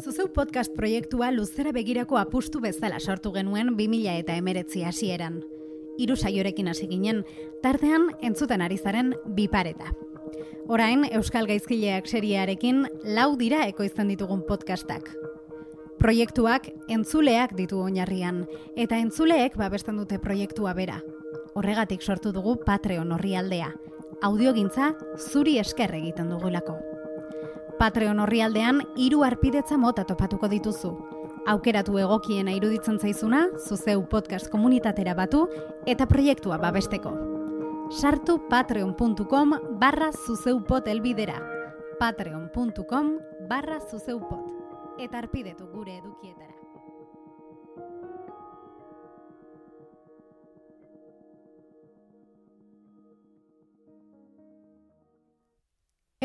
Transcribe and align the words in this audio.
Zuzeu 0.00 0.30
podcast 0.32 0.72
proiektua 0.72 1.28
luzera 1.30 1.74
begirako 1.76 2.16
apustu 2.16 2.60
bezala 2.64 2.96
sortu 3.00 3.34
genuen 3.34 3.74
2000 3.76 4.14
eta 4.22 4.36
emeretzi 4.38 4.80
hasieran. 4.88 5.42
Hiru 6.00 6.16
saiorekin 6.16 6.70
hasi 6.72 6.86
ginen, 6.88 7.24
tartean 7.62 8.06
entzuten 8.24 8.62
ari 8.64 8.78
zaren 8.78 9.12
bipareta. 9.36 9.92
Orain, 10.68 11.04
Euskal 11.12 11.46
Gaizkileak 11.50 12.08
seriarekin 12.08 12.86
lau 13.04 13.36
dira 13.36 13.66
ekoizten 13.68 14.08
ditugun 14.08 14.40
podcastak. 14.48 15.10
Proiektuak 15.98 16.70
entzuleak 16.88 17.52
ditu 17.58 17.82
oinarrian, 17.84 18.46
eta 18.76 18.96
entzuleek 18.96 19.58
babesten 19.60 20.00
dute 20.00 20.18
proiektua 20.18 20.72
bera. 20.72 21.02
Horregatik 21.52 22.00
sortu 22.00 22.32
dugu 22.32 22.56
Patreon 22.64 23.12
horri 23.12 23.36
aldea. 23.36 23.74
Audiogintza 24.22 24.94
zuri 25.18 25.58
esker 25.58 25.92
egiten 26.00 26.32
dugulako. 26.32 26.78
Patreon 27.80 28.18
horri 28.20 28.42
aldean, 28.44 28.82
iru 29.00 29.22
arpidetza 29.24 29.78
mota 29.80 30.02
topatuko 30.04 30.50
dituzu. 30.52 30.90
Aukeratu 31.48 31.96
egokiena 31.96 32.52
iruditzen 32.52 32.98
zaizuna, 33.00 33.46
zuzeu 33.56 34.02
podcast 34.12 34.50
komunitatera 34.52 35.14
batu, 35.16 35.46
eta 35.88 36.04
proiektua 36.10 36.58
babesteko. 36.60 37.14
Sartu 37.96 38.36
patreon.com 38.50 39.56
barra 39.80 40.10
zuzeupot 40.12 40.92
elbidera. 40.92 41.40
patreon.com 41.98 43.10
barra 43.48 43.80
zuzeupot. 43.80 44.44
Eta 45.00 45.18
arpidetu 45.18 45.66
gure 45.72 45.96
edukietara. 45.96 46.49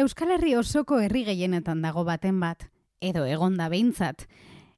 Euskal 0.06 0.36
Herri 0.36 0.52
osoko 0.54 1.00
herri 1.02 1.24
gehienetan 1.26 1.80
dago 1.82 2.04
baten 2.06 2.38
bat, 2.38 2.68
edo 3.02 3.24
egonda 3.26 3.72
behintzat. 3.74 4.28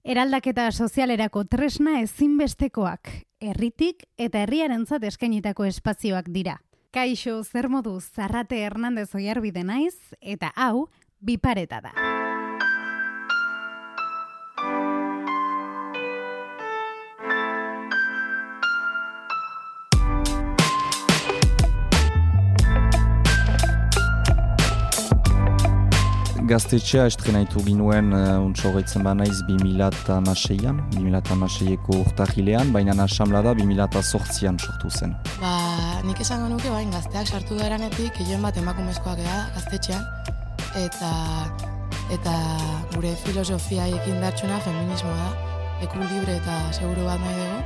Eraldaketa 0.07 0.69
sozialerako 0.71 1.43
tresna 1.51 1.97
ezinbestekoak, 1.99 3.11
herritik 3.43 4.05
eta 4.15 4.45
herriarentzat 4.45 5.03
eskainitako 5.09 5.67
espazioak 5.67 6.31
dira. 6.31 6.61
Kaixo, 6.95 7.41
zer 7.43 7.67
modu, 7.67 7.97
Zarrate 7.99 8.61
Hernandez 8.63 9.09
oiarbide 9.19 9.67
naiz, 9.67 9.97
eta 10.21 10.53
hau, 10.55 10.87
bipareta 11.19 11.83
da. 11.89 12.16
Gaztetxea 26.47 27.05
estrenaitu 27.09 27.59
ginuen 27.65 28.13
uh, 28.15 28.39
untso 28.39 28.69
horretzen 28.69 29.03
ba 29.03 29.13
naiz 29.17 29.41
2006an, 29.49 30.79
2006eko 30.95 31.99
urtahilean, 32.05 32.71
baina 32.75 32.95
asamla 33.03 33.41
da 33.43 33.53
2008an 33.57 34.59
sortu 34.59 34.89
zen. 34.89 35.15
Ba, 35.41 35.53
nik 36.07 36.21
esango 36.23 36.47
nuke 36.51 36.69
bain 36.71 36.91
gazteak 36.93 37.27
sartu 37.27 37.59
eranetik, 37.67 38.13
joan 38.29 38.41
bat 38.47 38.57
emakumezkoak 38.63 39.19
ega 39.23 39.37
gaztetxean, 39.57 40.03
eta 40.85 41.11
eta 42.15 42.33
gure 42.95 43.11
filosofia 43.25 43.87
ekin 43.99 44.21
dartxuna 44.23 44.59
feminismoa 44.63 45.17
da, 45.17 45.29
leku 45.81 45.99
libre 46.05 46.33
eta 46.39 46.55
seguru 46.71 47.03
bat 47.09 47.19
nahi 47.23 47.35
dugu. 47.41 47.59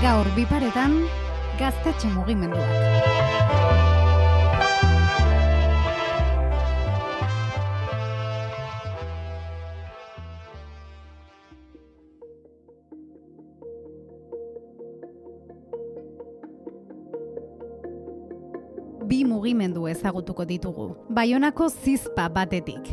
Gaur 0.00 0.26
biparetan, 0.38 0.96
gaztetxe 1.60 2.08
mugimenduak. 2.16 3.29
Mugimendu 19.40 19.88
ezagutuko 19.88 20.44
ditugu. 20.44 20.94
Baionako 21.08 21.70
zizpa 21.70 22.28
batetik. 22.28 22.92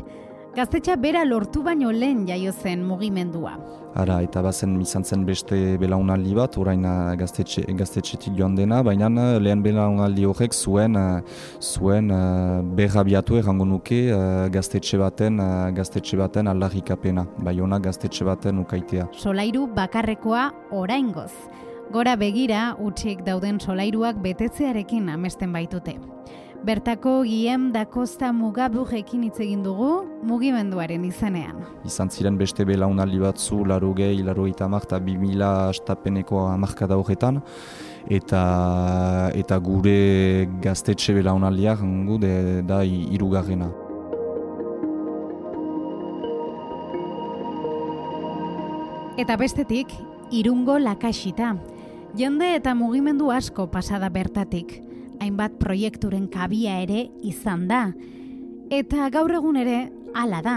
Gaztetxa 0.56 0.96
bera 0.98 1.26
lortu 1.26 1.62
baino 1.62 1.92
lehen 1.92 2.24
jaio 2.26 2.52
zen 2.52 2.86
mugimendua. 2.88 3.52
Ara, 3.98 4.22
eta 4.26 4.42
bazen 4.42 4.80
izan 4.82 5.04
zen 5.04 5.26
beste 5.26 5.58
belaunaldi 5.82 6.34
bat, 6.38 6.58
orain 6.58 6.86
uh, 6.86 7.14
gaztetxe, 7.20 7.66
gaztetxetik 7.78 8.34
joan 8.38 8.56
dena, 8.58 8.80
baina 8.86 9.10
uh, 9.10 9.38
lehen 9.42 9.62
belaunaldi 9.66 10.26
horrek 10.26 10.54
zuen, 10.54 10.96
uh, 10.98 11.22
zuen 11.62 12.10
uh, 12.14 12.64
berrabiatu 12.78 13.38
errango 13.42 13.66
nuke 13.66 14.02
uh, 14.14 14.48
gaztetxe 14.54 14.98
baten, 15.02 15.40
uh, 15.44 15.70
gaztetxe 15.78 16.18
baten 16.18 16.50
aldarrikapena, 16.50 17.28
baiona 17.46 17.82
gaztetxe 17.84 18.26
baten 18.26 18.64
ukaitea. 18.64 19.10
Solairu 19.18 19.68
bakarrekoa 19.78 20.52
oraingoz. 20.72 21.32
Gora 21.88 22.18
begira, 22.20 22.74
utxik 22.84 23.22
dauden 23.24 23.62
solairuak 23.64 24.18
betetzearekin 24.20 25.06
amesten 25.08 25.54
baitute. 25.56 25.94
Bertako 26.68 27.22
giem 27.24 27.70
da 27.72 27.86
kosta 27.88 28.34
mugaburrekin 28.36 29.22
hitz 29.24 29.38
egin 29.40 29.62
dugu 29.64 30.02
mugimenduaren 30.28 31.06
izanean. 31.08 31.62
Izan 31.88 32.12
ziren 32.12 32.36
beste 32.36 32.66
belaunaldi 32.68 33.22
batzu, 33.22 33.62
laro 33.72 33.94
gehi, 33.96 34.20
laro 34.26 34.50
eta 34.52 34.66
amak, 34.66 34.90
eta 34.90 35.00
bi 35.00 35.16
mila 35.22 35.70
astapeneko 35.70 36.42
amarkada 36.50 36.98
horretan, 37.00 37.40
eta, 38.10 38.42
eta 39.38 39.62
gure 39.64 40.50
gaztetxe 40.66 41.16
belaunaldiak 41.16 41.86
de, 42.20 42.34
da 42.68 42.82
irugarrena. 42.84 43.72
Eta 49.18 49.40
bestetik, 49.40 49.96
irungo 50.32 50.78
lakasita. 50.80 51.56
Jende 52.18 52.56
eta 52.56 52.72
mugimendu 52.74 53.28
asko 53.30 53.68
pasada 53.70 54.08
bertatik, 54.10 54.72
hainbat 55.22 55.60
proiekturen 55.62 56.24
kabia 56.34 56.80
ere 56.82 57.04
izan 57.22 57.68
da. 57.70 57.92
Eta 58.74 59.12
gaur 59.14 59.36
egun 59.38 59.60
ere 59.62 59.92
hala 60.18 60.40
da, 60.42 60.56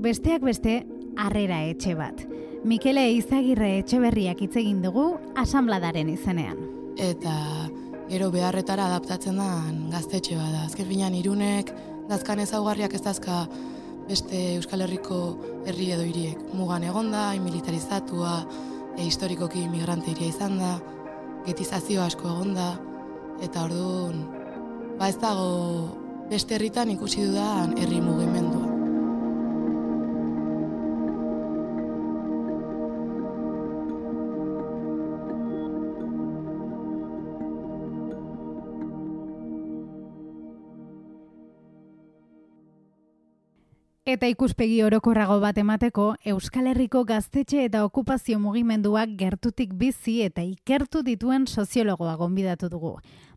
besteak 0.00 0.40
beste 0.46 0.78
harrera 1.20 1.58
etxe 1.68 1.92
bat. 1.98 2.22
Mikele 2.64 3.04
Izagirre 3.12 3.74
etxe 3.82 4.00
berriak 4.00 4.40
hitz 4.40 4.54
egin 4.62 4.80
dugu 4.80 5.18
asanbladaren 5.36 6.08
izenean. 6.14 6.64
Eta 6.96 7.34
gero 8.08 8.30
beharretara 8.32 8.88
adaptatzen 8.88 9.36
da 9.36 9.50
gaztetxe 9.92 10.38
bada. 10.40 10.64
Azken 10.70 10.88
finean 10.88 11.18
irunek 11.18 11.74
dazkan 12.08 12.40
ezaugarriak 12.40 12.96
ez 12.96 13.02
dazka 13.04 13.42
beste 14.08 14.40
Euskal 14.54 14.86
Herriko 14.86 15.20
herri 15.66 15.92
edo 15.92 16.08
hiriek. 16.08 16.40
Mugan 16.56 16.88
egonda, 16.88 17.28
militarizatua, 17.36 18.38
e, 18.96 19.04
historikoki 19.04 19.68
migrante 19.68 20.16
iria 20.16 20.32
izan 20.32 20.56
da, 20.56 20.72
getizazio 21.46 22.02
asko 22.02 22.28
egonda, 22.28 22.72
eta 23.42 23.64
orduan, 23.66 24.22
ba 24.98 25.08
ez 25.10 25.18
dago 25.18 25.48
beste 26.30 26.54
herritan 26.56 26.92
ikusi 26.94 27.26
dudan 27.26 27.74
herri 27.78 28.00
mugimendua. 28.00 28.61
Eta 44.12 44.28
ikuspegi 44.28 44.82
orokorrago 44.84 45.38
bat 45.40 45.56
emateko, 45.56 46.02
Euskal 46.28 46.66
Herriko 46.68 47.00
gaztetxe 47.08 47.62
eta 47.64 47.80
okupazio 47.86 48.36
mugimenduak 48.42 49.14
gertutik 49.16 49.72
bizi 49.82 50.18
eta 50.26 50.42
ikertu 50.44 51.00
dituen 51.06 51.46
soziologoa 51.46 52.18
gonbidatu 52.20 52.68
dugu. 52.68 52.90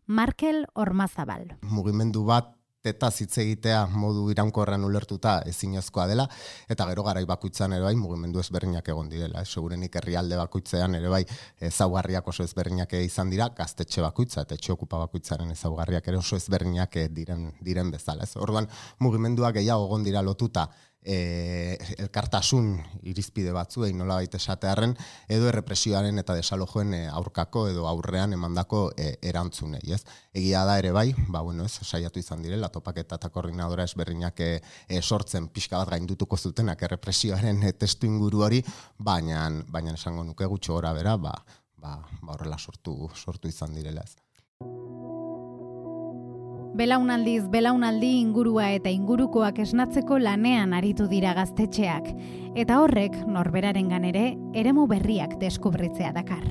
Markel 0.05 0.65
Ormazabal. 0.73 1.45
Mugimendu 1.61 2.25
bat 2.27 2.51
eta 2.89 3.09
hitz 3.09 3.37
egitea 3.43 3.85
modu 3.91 4.27
iraunkorrean 4.33 4.83
ulertuta 4.87 5.35
ezinezkoa 5.49 6.07
dela 6.11 6.27
eta 6.69 6.87
gero 6.91 7.03
garai 7.07 7.25
bakoitzan 7.25 7.73
ere 7.77 7.85
bai 7.87 7.95
mugimendu 7.99 8.39
ezberdinak 8.39 8.89
egon 8.93 9.09
direla 9.09 9.41
eh? 9.41 9.45
segurenik 9.45 9.95
herrialde 10.01 10.39
bakoitzean 10.41 10.95
ere 10.99 11.09
bai 11.09 11.23
ezaugarriak 11.69 12.27
oso 12.27 12.43
ezberdinak 12.43 12.93
izan 13.01 13.29
dira 13.33 13.49
gaztetxe 13.57 14.01
bakoitza 14.05 14.45
eta 14.45 14.55
etxe 14.59 14.73
okupa 14.73 15.01
bakoitzaren 15.05 15.51
ezaugarriak 15.51 16.07
ere 16.07 16.21
oso 16.21 16.39
ezberdinak 16.41 16.99
diren 17.11 17.51
diren 17.61 17.91
bezala 17.91 18.23
ez 18.23 18.35
orduan 18.37 18.69
mugimenduak 18.99 19.57
gehiago 19.59 19.89
egon 19.89 20.03
dira 20.03 20.21
lotuta 20.21 20.69
e, 21.05 21.77
elkartasun 22.01 22.71
irizpide 23.07 23.53
batzuei 23.55 23.93
nola 23.93 24.17
baita 24.19 24.39
esatearen, 24.41 24.95
edo 25.29 25.47
errepresioaren 25.51 26.19
eta 26.21 26.35
desalojoen 26.37 26.93
e, 26.97 27.01
aurkako 27.07 27.67
edo 27.69 27.87
aurrean 27.89 28.33
emandako 28.33 28.87
e, 28.97 29.11
erantzunei, 29.21 29.83
ez? 29.93 30.01
Egia 30.33 30.65
da 30.67 30.77
ere 30.81 30.91
bai, 30.95 31.07
ba, 31.29 31.43
bueno, 31.45 31.65
ez, 31.69 31.79
saiatu 31.85 32.19
izan 32.19 32.43
direla, 32.45 32.71
topaketa 32.73 33.19
eta 33.21 33.29
koordinadora 33.29 33.85
ezberdinak 33.85 34.41
e, 34.41 34.49
e, 34.87 35.01
sortzen 35.01 35.49
pixka 35.53 35.79
bat 35.83 35.93
gaindutuko 35.95 36.37
zutenak 36.37 36.81
errepresioaren 36.89 37.63
e, 37.63 37.75
testu 37.77 38.09
inguru 38.09 38.45
hori, 38.47 38.63
baina, 38.97 39.45
baina 39.69 39.93
esango 39.93 40.25
nuke 40.25 40.49
gutxo 40.49 40.73
gora 40.79 40.93
bera, 40.97 41.17
ba, 41.17 41.35
ba, 41.77 41.99
ba 42.21 42.33
horrela 42.33 42.57
sortu, 42.57 42.97
sortu 43.15 43.51
izan 43.51 43.77
direla, 43.77 44.03
ez? 44.03 45.24
Belaunaldiz 46.75 47.45
belaunaldi 47.47 48.09
ingurua 48.19 48.65
eta 48.75 48.91
ingurukoak 48.91 49.61
esnatzeko 49.63 50.17
lanean 50.19 50.73
aritu 50.75 51.05
dira 51.07 51.31
gaztetxeak, 51.37 52.09
eta 52.59 52.81
horrek 52.83 53.15
norberaren 53.31 53.87
ere 54.09 54.25
eremu 54.53 54.83
berriak 54.85 55.37
deskubritzea 55.39 56.11
dakar. 56.11 56.43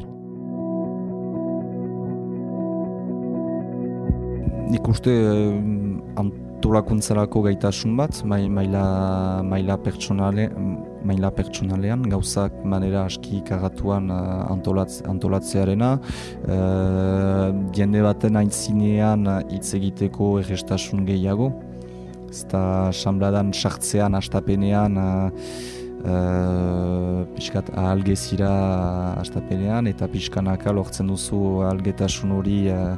Nik 4.73 4.89
uste 4.89 5.13
antolakuntzarako 6.17 7.43
gaitasun 7.43 7.93
bat, 7.97 8.25
maila, 8.25 9.43
maila 9.45 9.77
pertsonale, 9.77 10.49
maila 11.05 11.31
pertsonalean, 11.35 12.07
gauzak 12.13 12.57
manera 12.65 13.05
aski 13.09 13.43
karatuan 13.47 14.11
uh, 14.13 14.45
antolatz, 14.53 15.03
antolatzearena. 15.11 15.93
Uh, 16.49 17.53
jende 17.77 18.03
baten 18.05 18.41
aintzinean 18.41 19.29
hitz 19.53 19.75
egiteko 19.79 20.39
errestasun 20.43 21.07
gehiago. 21.09 21.53
Zta 22.35 22.91
sambladan 22.91 23.53
sartzean, 23.55 24.17
astapenean, 24.19 24.99
uh, 24.99 25.31
uh, 26.05 27.23
pixkat 27.37 27.71
ahalgezira 27.77 28.53
astapenean, 29.21 29.89
eta 29.91 30.09
pixkanaka 30.11 30.75
lortzen 30.75 31.13
duzu 31.13 31.41
ahalgetasun 31.65 32.35
hori 32.39 32.61
uh, 32.73 32.95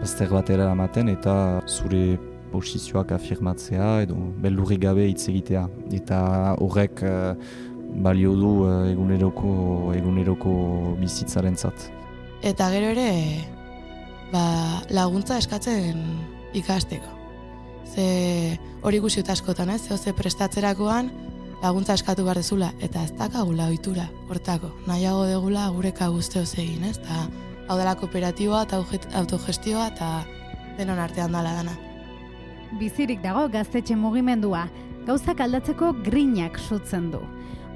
bazter 0.00 0.30
batera 0.32 0.70
ematen, 0.76 1.10
eta 1.16 1.34
zure 1.66 2.18
posizioak 2.52 3.12
afirmatzea 3.16 4.02
edo 4.06 4.16
beldurri 4.42 4.78
gabe 4.80 5.06
hitz 5.08 5.28
egitea. 5.30 5.66
Eta 5.98 6.20
horrek 6.64 7.02
uh, 7.04 7.34
balio 8.04 8.34
du 8.36 8.52
uh, 8.64 8.72
eguneroko, 8.90 9.52
eguneroko 9.96 10.54
bizitzaren 11.00 11.56
zat. 11.56 11.88
Eta 12.42 12.68
gero 12.74 12.92
ere 12.94 13.08
ba, 14.32 14.82
laguntza 14.94 15.38
eskatzen 15.38 16.02
ikasteko. 16.58 17.16
Ze 17.88 18.58
hori 18.84 19.00
guziut 19.00 19.28
askotan 19.32 19.70
ez, 19.72 19.82
ze 19.88 20.12
prestatzerakoan 20.12 21.10
laguntza 21.62 21.96
eskatu 21.98 22.24
behar 22.24 22.38
dezula, 22.38 22.70
eta 22.80 23.02
ez 23.02 23.12
dakagula 23.18 23.66
ohitura 23.72 24.06
hortako. 24.28 24.70
Nahiago 24.86 25.24
degula 25.26 25.68
gureka 25.74 26.08
guzteoz 26.14 26.52
egin, 26.54 26.84
ez? 26.84 26.98
Ta, 27.02 27.26
hau 27.68 27.78
dela 27.78 27.96
kooperatiboa 27.98 28.64
eta 28.68 28.80
autogestioa 29.20 29.90
eta 29.92 30.12
denon 30.78 30.98
artean 31.02 31.34
dala 31.34 31.56
dana. 31.58 31.87
Bizirik 32.76 33.22
dago 33.24 33.46
gaztetxe 33.48 33.94
mugimendua, 33.96 34.66
gauzak 35.06 35.40
aldatzeko 35.40 35.94
grinak 36.04 36.58
sutzen 36.60 37.06
du. 37.14 37.22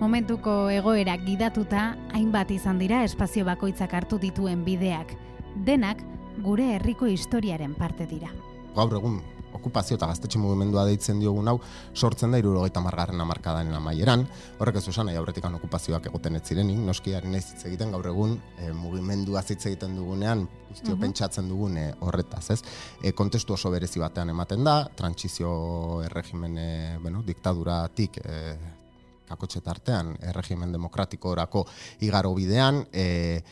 Momentuko 0.03 0.69
egoerak 0.69 1.23
gidatuta, 1.25 1.95
hainbat 2.13 2.51
izan 2.53 2.81
dira 2.83 3.01
espazio 3.07 3.47
bakoitzak 3.49 3.95
hartu 3.97 4.19
dituen 4.21 4.67
bideak. 4.67 5.15
Denak, 5.65 6.03
gure 6.45 6.75
herriko 6.75 7.09
historiaren 7.09 7.73
parte 7.79 8.05
dira. 8.11 8.29
Gaur 8.77 8.93
egun, 8.99 9.21
okupazio 9.55 9.97
eta 9.97 10.09
gaztetxe 10.11 10.41
mugimendua 10.41 10.85
deitzen 10.89 11.21
diogun 11.21 11.49
hau 11.49 11.59
sortzen 11.95 12.33
da 12.33 12.41
irurogeita 12.41 12.81
margarren 12.85 13.21
amarkadaren 13.21 13.75
amaieran. 13.77 14.27
Horrek 14.59 14.81
ez 14.81 14.87
usan, 14.93 15.11
aurretikan 15.13 15.55
okupazioak 15.59 16.09
egoten 16.11 16.37
ez 16.39 16.43
zirenik, 16.49 16.81
noski 16.87 17.15
harin 17.17 17.37
ez 17.39 17.45
hitz 17.53 17.65
egiten 17.71 17.95
gaur 17.95 18.09
egun 18.11 18.37
e, 18.59 18.73
mugimendua 18.77 19.45
hitz 19.47 19.65
egiten 19.71 19.97
dugunean, 19.97 20.47
guztio 20.69 20.95
mhm. 20.95 21.01
pentsatzen 21.07 21.49
dugun 21.49 21.79
e, 21.79 21.89
horretaz, 22.01 22.45
ez? 22.57 22.61
E, 23.03 23.13
kontestu 23.17 23.57
oso 23.57 23.71
berezi 23.73 24.03
batean 24.03 24.33
ematen 24.35 24.65
da, 24.65 24.77
trantsizio 24.97 25.51
erregimen, 26.05 26.59
e, 26.59 26.71
bueno, 27.03 27.25
diktaduratik 27.27 28.23
e, 28.25 28.39
kakotxe 29.33 29.63
tartean, 29.65 30.15
erregimen 30.29 30.73
demokratiko 30.73 31.33
orako 31.33 31.67
igaro 32.05 32.35
bidean, 32.37 32.85
e, 32.93 33.43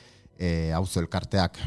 e, 0.41 0.73
auzo 0.73 1.03
elkarteak 1.05 1.59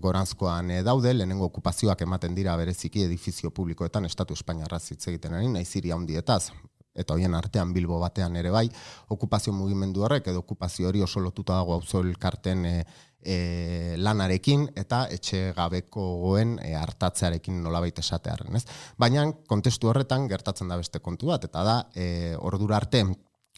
goranzkoan 0.00 0.70
e, 0.72 0.82
daude, 0.82 1.12
lehenengo 1.12 1.50
okupazioak 1.50 2.00
ematen 2.06 2.34
dira 2.34 2.56
bereziki 2.56 3.04
edifizio 3.04 3.52
publikoetan 3.52 4.08
Estatu 4.08 4.34
Espainiarra 4.38 4.80
hitz 4.80 5.04
egiten 5.12 5.36
ari, 5.36 5.50
nahi 5.52 5.68
ziri 5.68 5.92
handietaz, 5.92 6.46
eta 6.96 7.14
hoien 7.14 7.34
artean 7.36 7.72
Bilbo 7.72 7.98
batean 8.00 8.36
ere 8.40 8.50
bai, 8.52 8.66
okupazio 9.12 9.52
mugimendu 9.56 10.04
horrek 10.04 10.28
edo 10.32 10.42
okupazio 10.44 10.88
hori 10.88 11.02
oso 11.04 11.20
lotuta 11.20 11.58
dago 11.60 11.76
auzo 11.76 12.00
elkarten 12.04 12.64
e, 12.68 12.74
e, 13.20 13.36
lanarekin 13.98 14.68
eta 14.76 15.06
etxe 15.12 15.42
gabeko 15.56 16.06
goen 16.24 16.56
e, 16.62 16.72
hartatzearekin 16.78 17.62
nolabait 17.64 18.00
esatearen, 18.00 18.56
ez? 18.56 18.64
Baina 18.98 19.26
kontestu 19.48 19.92
horretan 19.92 20.28
gertatzen 20.28 20.72
da 20.72 20.80
beste 20.80 21.04
kontu 21.04 21.32
bat, 21.32 21.44
eta 21.48 21.64
da, 21.68 21.76
e, 21.94 22.34
ordura 22.40 22.80
arte, 22.80 23.04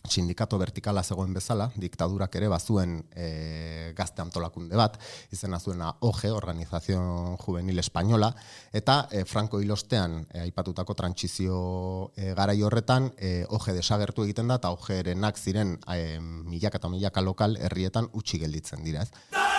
sindikato 0.09 0.59
vertikala 0.59 1.03
zegoen 1.03 1.33
bezala, 1.35 1.71
diktadurak 1.81 2.35
ere 2.37 2.49
bazuen 2.53 2.99
e, 3.17 3.93
gazte 3.97 4.23
antolakunde 4.23 4.77
bat, 4.77 4.99
izena 5.33 5.61
zuena 5.61 5.95
OGE, 6.01 6.31
Organización 6.31 7.37
Juvenil 7.39 7.79
Española, 7.79 8.35
eta 8.73 9.09
e, 9.11 9.25
Franco 9.25 9.61
Ilostean 9.61 10.27
e, 10.31 10.41
aipatutako 10.45 10.95
trantsizio 10.95 12.13
e, 12.17 12.35
garai 12.35 12.61
horretan, 12.63 13.13
e, 13.17 13.47
OGE 13.49 13.73
desagertu 13.81 14.29
egiten 14.29 14.53
da, 14.53 14.61
eta 14.61 14.75
OGE 14.77 15.01
erenak 15.07 15.41
ziren 15.41 15.79
e, 15.89 16.21
milaka 16.21 16.83
eta 16.83 16.93
milaka 16.93 17.25
lokal 17.25 17.57
herrietan 17.57 18.11
utxi 18.13 18.43
gelditzen 18.45 18.85
dira. 18.85 19.09
Ez. 19.09 19.54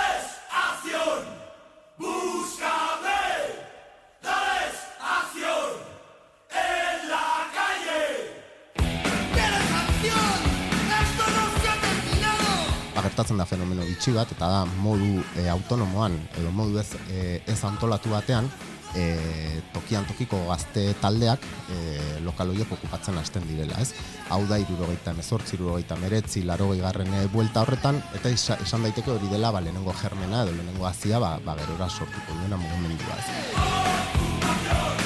Gertatzen 13.15 13.39
da 13.39 13.45
fenomeno 13.47 13.85
bitxi 13.87 14.11
bat, 14.11 14.31
eta 14.35 14.47
da 14.51 14.63
modu 14.83 15.21
e, 15.39 15.47
autonomoan, 15.47 16.17
edo 16.35 16.51
modu 16.51 16.81
ez, 16.81 16.89
e, 17.07 17.39
ez 17.47 17.61
antolatu 17.63 18.11
batean, 18.11 18.49
e, 18.91 19.61
tokian 19.71 20.03
tokiko 20.09 20.41
gazte 20.49 20.83
taldeak 20.99 21.39
e, 21.71 21.77
lokal 22.25 22.51
okupatzen 22.51 23.15
hasten 23.17 23.47
direla, 23.47 23.79
ez? 23.79 23.93
Hau 24.27 24.41
da, 24.49 24.59
irurogeita 24.59 25.15
emezortzi, 25.15 25.55
irurogeita 25.55 25.95
meretzi, 26.03 26.43
larogei 26.43 26.81
garren 26.83 27.15
buelta 27.31 27.63
horretan, 27.63 28.03
eta 28.19 28.29
esan 28.35 28.83
daiteke 28.83 29.15
hori 29.15 29.31
dela, 29.31 29.53
ba, 29.55 29.63
lehenengo 29.63 29.95
germena, 29.95 30.43
edo 30.43 30.51
lehenengo 30.51 30.91
azia, 30.91 31.23
ba, 31.23 31.37
ba 31.39 31.55
gerora 31.63 31.87
sortuko 31.87 32.35
duena 32.35 32.59
mugimendua, 32.59 33.15
ez? 33.23 35.04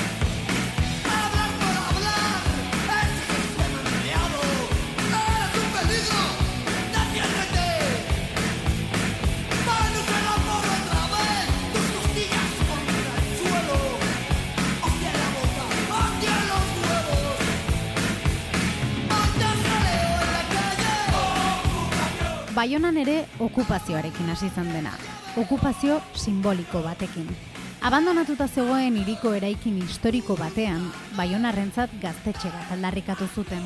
Baionan 22.60 22.98
ere 23.00 23.22
okupazioarekin 23.39 24.34
hasi 24.34 24.50
izan 24.50 24.68
dena. 24.74 24.92
Okupazio 25.39 26.01
simboliko 26.12 26.82
batekin. 26.84 27.30
Abandonatuta 27.88 28.50
zegoen 28.51 28.98
hiriko 29.00 29.32
eraikin 29.38 29.78
historiko 29.80 30.36
batean, 30.36 30.82
Baionarrentzat 31.16 31.94
gaztetxe 32.01 32.51
bat 32.51 32.74
aldarrikatu 32.75 33.30
zuten. 33.32 33.63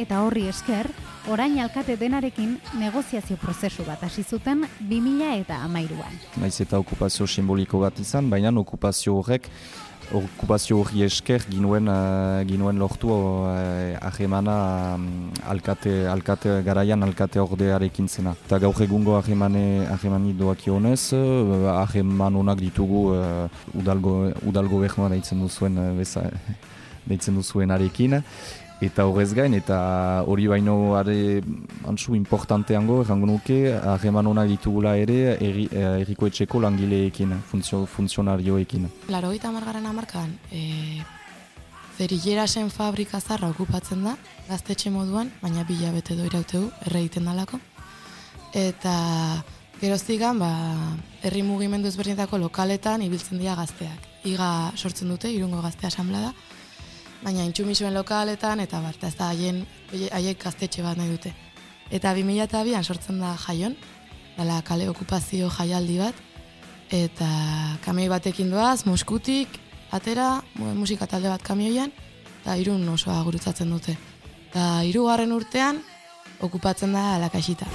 Eta 0.00 0.22
horri 0.24 0.46
esker, 0.48 0.88
orain 1.28 1.58
alkate 1.60 1.98
denarekin 2.00 2.56
negoziazio 2.80 3.36
prozesu 3.36 3.84
bat 3.84 4.08
hasi 4.08 4.24
zuten 4.24 4.64
2000 4.88 5.34
eta 5.42 5.60
amairuan. 5.66 6.16
Naiz 6.40 6.54
eta 6.64 6.80
okupazio 6.80 7.28
simboliko 7.28 7.84
bat 7.84 8.00
izan, 8.00 8.32
baina 8.32 8.56
okupazio 8.64 9.18
horrek 9.20 9.50
okupazio 10.14 10.80
hori 10.80 11.04
esker 11.06 11.44
ginuen, 11.50 11.88
uh, 11.88 12.42
ginuen 12.48 12.78
lortu 12.78 13.10
uh, 13.10 14.26
um, 14.30 15.30
alkate, 15.48 16.06
alkate 16.08 16.62
garaian 16.64 17.02
alkate 17.02 17.40
ordearekin 17.40 18.08
zena. 18.08 18.34
Eta 18.46 18.58
gaur 18.58 18.80
egungo 18.82 19.16
ahemane, 19.16 19.86
ahemani 19.90 20.32
doak 20.32 20.66
ionez, 20.66 21.12
uh, 21.12 21.80
aheman 21.82 22.34
honak 22.34 22.58
ditugu 22.58 23.14
uh, 23.14 23.48
udalgo, 23.74 24.32
udalgo 24.46 24.80
behmoa 24.80 25.08
daitzen 25.10 25.40
duzuen, 25.40 25.78
uh, 25.78 25.92
beza, 25.96 26.22
daitzen 27.08 27.34
duzuen 27.34 27.70
arekin. 27.70 28.22
Eta 28.80 29.04
horrez 29.04 29.34
gain, 29.36 29.52
eta 29.52 29.78
hori 30.24 30.46
baino 30.48 30.94
are 30.96 31.42
antzu 31.84 32.14
importanteango, 32.16 33.02
errango 33.04 33.26
nuke, 33.28 33.74
ahreman 33.76 34.30
hona 34.30 34.46
ditugula 34.48 34.94
ere 34.96 35.36
eh, 35.36 35.66
erriko 36.00 36.30
langileekin, 36.60 37.42
funtzio, 37.42 37.84
funtzionarioekin. 37.84 38.88
Laro 39.08 39.32
eta 39.32 39.50
margaren 39.50 39.84
amarkan, 39.84 40.32
e, 40.50 41.02
zerilera 41.98 42.46
zen 42.48 42.70
fabrika 42.70 43.20
zarra 43.20 43.50
okupatzen 43.50 44.02
da, 44.02 44.16
gaztetxe 44.48 44.90
moduan, 44.90 45.30
baina 45.42 45.62
bila 45.64 45.92
bete 45.92 46.16
do 46.16 46.24
irautegu, 46.24 46.70
erreiten 46.86 47.26
dalako. 47.26 47.60
Eta 48.54 48.94
geroztigan, 49.82 50.38
ba, 50.38 50.54
herri 51.22 51.42
mugimendu 51.42 51.88
ezberdinetako 51.88 52.38
lokaletan 52.38 53.02
ibiltzen 53.02 53.38
dira 53.38 53.54
gazteak. 53.56 54.08
Iga 54.24 54.72
sortzen 54.74 55.12
dute, 55.12 55.28
irungo 55.28 55.60
gaztea 55.60 55.92
asamblea 55.92 56.30
da, 56.30 56.32
baina 57.22 57.44
intsumisuen 57.44 57.94
lokaletan, 57.94 58.60
eta 58.64 58.80
bar, 58.80 58.96
ez 59.02 59.14
da 59.16 59.30
haien, 59.30 59.64
haiek 60.12 60.42
gaztetxe 60.42 60.82
bat 60.82 60.98
nahi 60.98 61.10
dute. 61.12 61.32
Eta 61.90 62.14
2002an 62.14 62.84
sortzen 62.84 63.20
da 63.20 63.34
jaion, 63.46 63.76
dala 64.36 64.60
kale 64.62 64.88
okupazio 64.88 65.50
jaialdi 65.50 65.98
bat, 66.00 66.14
eta 66.90 67.28
kamei 67.84 68.08
batekin 68.08 68.50
doaz, 68.50 68.84
muskutik, 68.86 69.60
atera, 69.90 70.40
musika 70.56 71.06
talde 71.06 71.28
bat 71.28 71.42
kamioian, 71.42 71.92
eta 72.40 72.56
irun 72.56 72.88
osoa 72.88 73.20
gurutzatzen 73.26 73.70
dute. 73.70 73.96
Eta 74.50 74.82
irugarren 74.88 75.32
urtean, 75.36 75.82
okupatzen 76.40 76.96
da 76.96 77.14
alakaxita. 77.18 77.68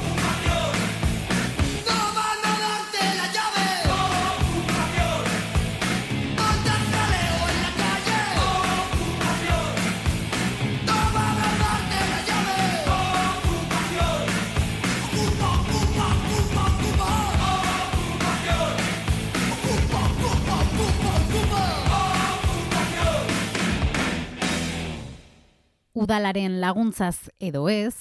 Udalaren 25.95 26.59
laguntzaz 26.61 27.31
edo 27.39 27.65
ez, 27.71 27.95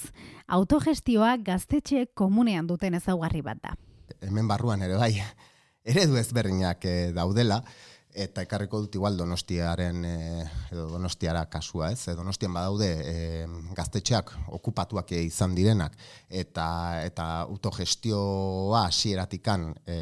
autogestioa 0.47 1.35
gaztetxe 1.41 2.05
komunean 2.13 2.67
duten 2.67 2.99
ezaugarri 2.99 3.41
bat 3.41 3.61
da. 3.63 3.75
Hemen 4.21 4.47
barruan 4.47 4.83
ere 4.85 4.99
bai, 4.99 5.13
eredu 5.85 6.19
ezberdinak 6.19 6.85
eh, 6.85 7.11
daudela, 7.15 7.61
eta 8.15 8.45
ekarriko 8.45 8.79
dut 8.85 8.95
igual 8.95 9.17
donostiaren 9.19 10.05
eh, 10.07 10.43
edo 10.71 10.87
donostiara 10.93 11.43
kasua 11.51 11.91
ez, 11.91 12.07
e, 12.07 12.15
donostian 12.15 12.53
badaude 12.55 12.87
e, 12.87 13.15
gaztetxeak 13.75 14.31
okupatuak 14.55 15.11
izan 15.19 15.55
direnak, 15.57 15.97
eta, 16.29 16.67
eta 17.03 17.27
autogestioa 17.43 18.85
hasieratikan 18.87 19.73
e, 19.85 19.97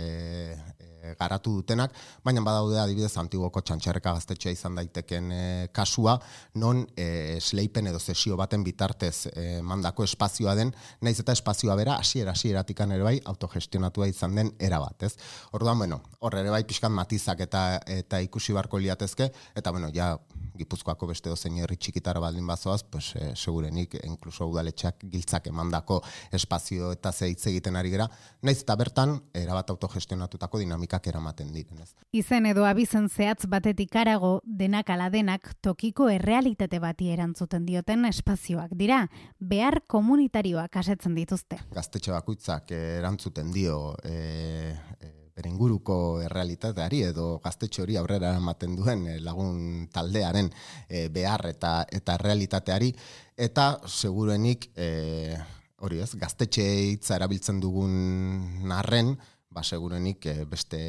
garatu 1.19 1.53
dutenak, 1.60 1.93
baina 2.24 2.41
badaude 2.45 2.79
adibidez 2.79 3.13
antigoko 3.22 3.62
txantxerreka 3.62 4.13
gaztetxea 4.15 4.53
izan 4.55 4.77
daiteken 4.79 5.31
e, 5.31 5.41
kasua, 5.75 6.17
non 6.62 6.83
e, 6.95 7.39
sleipen 7.41 7.89
edo 7.91 8.00
sesio 8.00 8.38
baten 8.39 8.63
bitartez 8.63 9.27
e, 9.33 9.62
mandako 9.62 10.05
espazioa 10.07 10.55
den, 10.60 10.74
naiz 11.01 11.17
eta 11.19 11.36
espazioa 11.36 11.75
bera 11.79 11.98
hasiera 12.00 12.33
hasieratikan 12.33 12.91
ere 12.95 13.03
bai 13.03 13.17
autogestionatua 13.33 14.07
izan 14.12 14.36
den 14.36 14.53
era 14.60 14.79
bat, 14.83 15.03
ez? 15.03 15.13
Orduan, 15.51 15.77
bueno, 15.83 16.01
hor 16.19 16.38
ere 16.39 16.53
bai 16.53 16.63
pixkan 16.67 16.93
matizak 16.93 17.43
eta 17.48 17.63
eta 17.88 18.22
ikusi 18.24 18.55
barko 18.55 18.79
liatezke, 18.79 19.31
eta 19.55 19.72
bueno, 19.72 19.91
ja 19.93 20.13
Gipuzkoako 20.53 21.07
beste 21.10 21.31
dozein 21.31 21.55
herri 21.63 21.79
txikitara 21.81 22.22
baldin 22.22 22.45
bazoaz, 22.45 22.83
pues 22.86 23.15
e, 23.17 23.31
segurenik 23.33 23.95
incluso 24.03 24.45
udaletxeak 24.51 25.07
giltzak 25.10 25.48
emandako 25.50 26.00
espazio 26.31 26.91
eta 26.93 27.12
ze 27.12 27.31
hitz 27.31 27.48
egiten 27.50 27.75
ari 27.79 27.89
gera, 27.89 28.05
naiz 28.45 28.60
eta 28.62 28.75
bertan 28.77 29.15
erabat 29.33 29.74
autogestionatutako 29.74 30.62
dinamika 30.62 30.92
politikak 30.93 31.07
eramaten 31.07 31.53
direnez. 31.53 31.93
Izen 32.13 32.45
edo 32.45 32.65
abizen 32.65 33.09
zehatz 33.09 33.47
batetik 33.47 33.95
arago 33.95 34.41
denak 34.45 34.89
ala 34.89 35.09
denak 35.09 35.55
tokiko 35.62 36.09
errealitate 36.09 36.79
bati 36.79 37.09
erantzuten 37.09 37.65
dioten 37.65 38.05
espazioak 38.05 38.71
dira, 38.75 39.09
behar 39.39 39.81
komunitarioak 39.88 40.75
asetzen 40.77 41.15
dituzte. 41.15 41.57
Gaztetxe 41.73 42.12
bakuitzak 42.12 42.71
erantzuten 42.71 43.51
dio 43.51 43.95
e, 44.03 44.75
e, 45.00 45.29
berenguruko 45.35 46.21
errealitateari 46.21 47.01
edo 47.09 47.39
gaztetxe 47.43 47.81
hori 47.81 47.97
aurrera 47.97 48.35
ematen 48.38 48.75
duen 48.75 49.07
lagun 49.23 49.88
taldearen 49.91 50.51
e, 50.88 51.09
behar 51.09 51.47
eta 51.50 51.85
eta 51.89 52.17
realitateari 52.17 52.93
eta 53.38 53.79
seguruenik 53.88 54.69
e, 54.75 55.38
hori 55.83 56.00
ez, 56.00 56.13
gaztetxe 56.15 56.63
hitza 56.93 57.17
erabiltzen 57.17 57.59
dugun 57.59 58.63
narren, 58.69 59.17
ba 59.53 59.63
segurenik 59.63 60.25
eh, 60.25 60.45
beste 60.50 60.79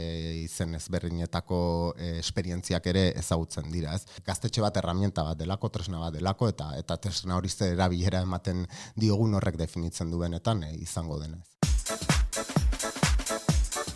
izen 0.41 0.75
ezberdinetako 0.79 1.59
e, 1.99 2.19
esperientziak 2.19 2.87
ere 2.93 3.05
ezagutzen 3.21 3.71
dira, 3.73 3.95
ez? 3.95 4.07
Gaztetxe 4.27 4.65
bat 4.65 4.77
herramienta 4.81 5.25
bat 5.27 5.39
delako, 5.39 5.71
tresna 5.75 6.01
bat 6.01 6.15
delako 6.17 6.49
eta 6.49 6.73
eta 6.79 6.97
tresna 6.97 7.37
hori 7.37 7.49
ze 7.53 7.73
erabilera 7.75 8.23
ematen 8.25 8.67
diogun 8.97 9.35
horrek 9.35 9.61
definitzen 9.61 10.11
duenetan 10.11 10.65
e, 10.65 10.75
izango 10.81 11.21
denez. 11.21 11.45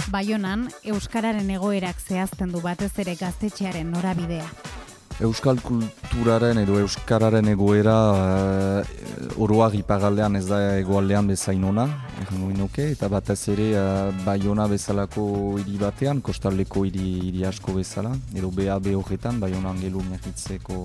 Baionan, 0.08 0.68
Euskararen 0.88 1.50
egoerak 1.52 2.00
zehazten 2.00 2.52
du 2.52 2.62
batez 2.64 2.94
ere 3.04 3.16
gaztetxearen 3.20 3.90
norabidea. 3.92 4.48
Euskal 5.18 5.58
kulturaren 5.58 6.60
edo 6.60 6.76
Euskararen 6.78 7.48
egoera 7.50 7.94
uh, 8.14 9.40
oroak 9.42 9.74
ipagaldean 9.74 10.38
ez 10.38 10.44
da 10.46 10.58
egoaldean 10.78 11.26
bezain 11.26 11.64
ona, 11.66 11.88
nuke, 12.54 12.84
eta 12.92 13.08
batez 13.10 13.48
ere 13.50 13.66
uh, 13.74 14.12
Bayona 14.22 14.68
bezalako 14.70 15.24
hiri 15.58 15.74
batean, 15.80 16.20
kostaldeko 16.22 16.84
hiri, 16.86 17.08
hiri 17.26 17.42
asko 17.50 17.74
bezala, 17.80 18.14
edo 18.36 18.52
BAB 18.54 18.92
horretan, 18.94 19.40
Bayona 19.42 19.74
angelu 19.74 20.04
miagitzeko 20.06 20.84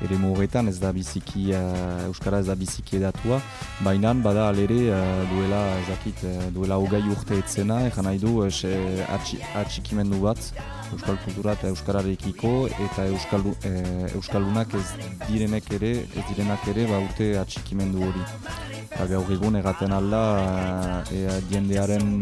ere 0.00 0.16
horretan 0.30 0.72
ez 0.72 0.78
da 0.80 0.94
biziki, 0.96 1.50
uh, 1.52 2.08
Euskara 2.08 2.40
ez 2.40 2.48
da 2.48 2.56
biziki 2.56 2.96
edatua, 3.02 3.42
baina 3.84 4.14
bada 4.14 4.48
alere 4.48 4.80
uh, 4.88 5.28
duela, 5.28 5.60
ezakit, 5.84 6.24
uh, 6.24 6.48
duela 6.56 6.80
hogei 6.80 7.04
urte 7.12 7.36
etzena, 7.44 7.82
egan 7.92 8.08
nahi 8.08 8.24
du, 8.24 8.38
atxikimendu 8.48 10.24
bat, 10.24 10.54
euskal 10.92 11.18
kultura 11.24 11.54
eta 11.58 11.68
euskararekiko 11.72 12.52
eta 12.68 13.04
euskal, 13.12 13.44
e, 13.66 13.72
euskaldunak 14.14 14.74
ez 14.78 14.86
direnek 15.26 15.70
ere, 15.78 15.92
ez 16.08 16.24
direnak 16.30 16.66
ere 16.72 16.86
baute 16.90 17.30
atxikimendu 17.40 18.02
hori. 18.08 18.24
Eta 18.88 19.06
gaur 19.12 19.30
egun 19.32 19.58
egaten 19.60 19.92
alda 19.94 20.22
e, 21.12 21.22
jendearen 21.52 22.18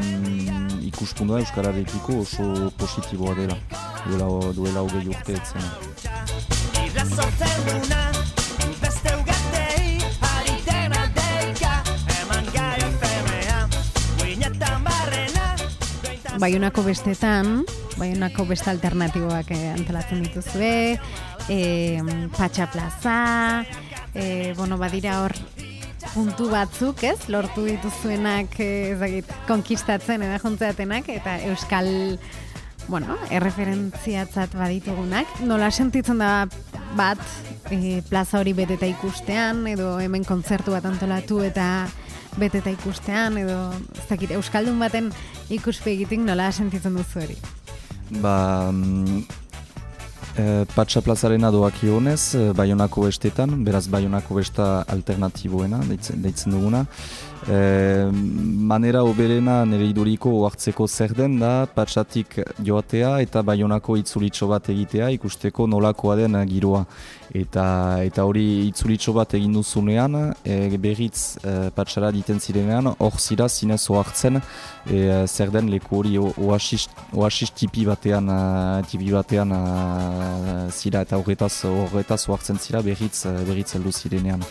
ikuspundua 0.90 1.40
euskararekiko 1.44 2.20
oso 2.24 2.70
positiboa 2.78 3.34
dela, 3.38 3.58
duela, 4.06 4.30
duela 4.56 4.84
hogei 4.86 5.06
urte 5.08 5.38
etzen. 5.40 5.66
Baionako 16.36 16.82
bestetan, 16.84 17.62
baionako 17.96 18.46
beste 18.46 18.70
alternatiboak 18.70 19.50
eh, 19.50 19.72
antelatzen 19.72 20.22
dituzue, 20.22 20.98
eh, 21.48 22.28
Patxa 22.36 22.70
Plaza, 22.70 23.64
eh, 24.14 24.54
bueno, 24.56 24.78
badira 24.78 25.22
hor 25.22 25.34
puntu 26.14 26.48
batzuk, 26.50 27.02
ez? 27.04 27.28
Lortu 27.28 27.66
dituzuenak, 27.66 28.58
eh, 28.60 28.92
ezagit, 28.94 29.30
konkistatzen 29.48 30.22
edo 30.22 30.38
jontzeatenak, 30.42 31.08
eta 31.12 31.38
Euskal, 31.50 32.18
bueno, 32.88 33.16
erreferentziatzat 33.30 34.54
baditugunak. 34.56 35.40
Nola 35.44 35.70
sentitzen 35.70 36.18
da 36.22 36.48
bat, 36.96 37.20
eh, 37.70 38.02
plaza 38.08 38.38
hori 38.40 38.52
beteta 38.52 38.86
ikustean, 38.86 39.66
edo 39.66 39.98
hemen 40.00 40.24
kontzertu 40.24 40.72
bat 40.72 40.84
antolatu 40.84 41.42
eta 41.42 41.88
beteta 42.36 42.70
ikustean, 42.70 43.38
edo, 43.38 43.72
ez 43.96 44.08
dakit, 44.08 44.30
Euskaldun 44.30 44.78
baten 44.78 45.12
ikuspegitik 45.50 46.20
nola 46.20 46.52
sentitzen 46.52 46.94
duzu 46.94 47.24
hori? 47.24 47.38
Ba, 48.10 48.70
mm, 48.72 49.22
e, 50.38 50.64
Patsa 50.74 51.02
plazarena 51.02 51.50
doak 51.50 51.82
ionez, 51.82 52.34
e, 52.34 52.52
Bayonako 52.56 53.06
bestetan, 53.08 53.64
beraz 53.64 53.86
Bayonako 53.88 54.38
besta 54.38 54.84
alternatiboena, 54.88 55.82
deitzen, 55.88 56.22
deitzen 56.22 56.54
duguna. 56.54 56.86
E, 57.48 58.10
manera 58.12 59.04
oberena 59.04 59.60
nire 59.68 59.86
iduriko 59.86 60.32
oartzeko 60.40 60.86
zer 60.88 61.12
den 61.14 61.36
da, 61.38 61.66
patxatik 61.70 62.40
joatea 62.66 63.12
eta 63.22 63.42
baionako 63.46 63.96
itzulitxo 64.00 64.48
bat 64.50 64.70
egitea 64.72 65.12
ikusteko 65.14 65.68
nolakoa 65.70 66.16
den 66.22 66.38
giroa. 66.50 66.84
Eta 67.36 67.66
eta 68.06 68.24
hori 68.26 68.44
itzulitxo 68.70 69.12
bat 69.14 69.34
egin 69.38 69.54
duzunean, 69.54 70.16
e, 70.42 70.56
berriz 70.82 71.36
e, 71.42 71.54
patxara 71.76 72.10
diten 72.14 72.40
zirenean, 72.40 72.90
hor 72.98 73.20
zira 73.20 73.48
zinez 73.48 73.82
oartzen 73.90 74.40
e, 74.40 75.26
zer 75.26 75.52
den 75.54 75.70
leku 75.70 76.00
hori 76.00 76.16
oasis 76.18 77.54
tipi 77.54 77.86
batean, 77.86 78.32
tipi 78.90 79.12
batean 79.14 79.54
zira 80.72 81.06
eta 81.06 81.20
horretaz, 81.20 81.54
horretaz 81.70 82.24
oartzen 82.28 82.58
zira 82.58 82.82
berriz, 82.82 83.26
berriz 83.46 83.74
eldu 83.78 83.92
zirenean. 83.92 84.42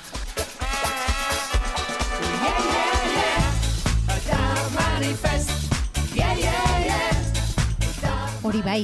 Hori 8.55 8.63
bai, 8.63 8.83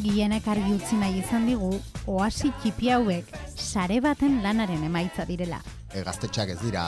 gienek 0.00 0.46
argi 0.48 0.70
utzi 0.72 0.96
nahi 0.96 1.18
izan 1.20 1.42
digu, 1.44 1.74
oasi 2.08 2.48
txipi 2.62 2.88
hauek 2.94 3.26
sare 3.52 3.98
baten 4.00 4.38
lanaren 4.40 4.86
emaitza 4.86 5.26
direla. 5.28 5.58
E, 5.92 6.00
gaztetxak 6.06 6.54
ez 6.54 6.56
dira 6.62 6.84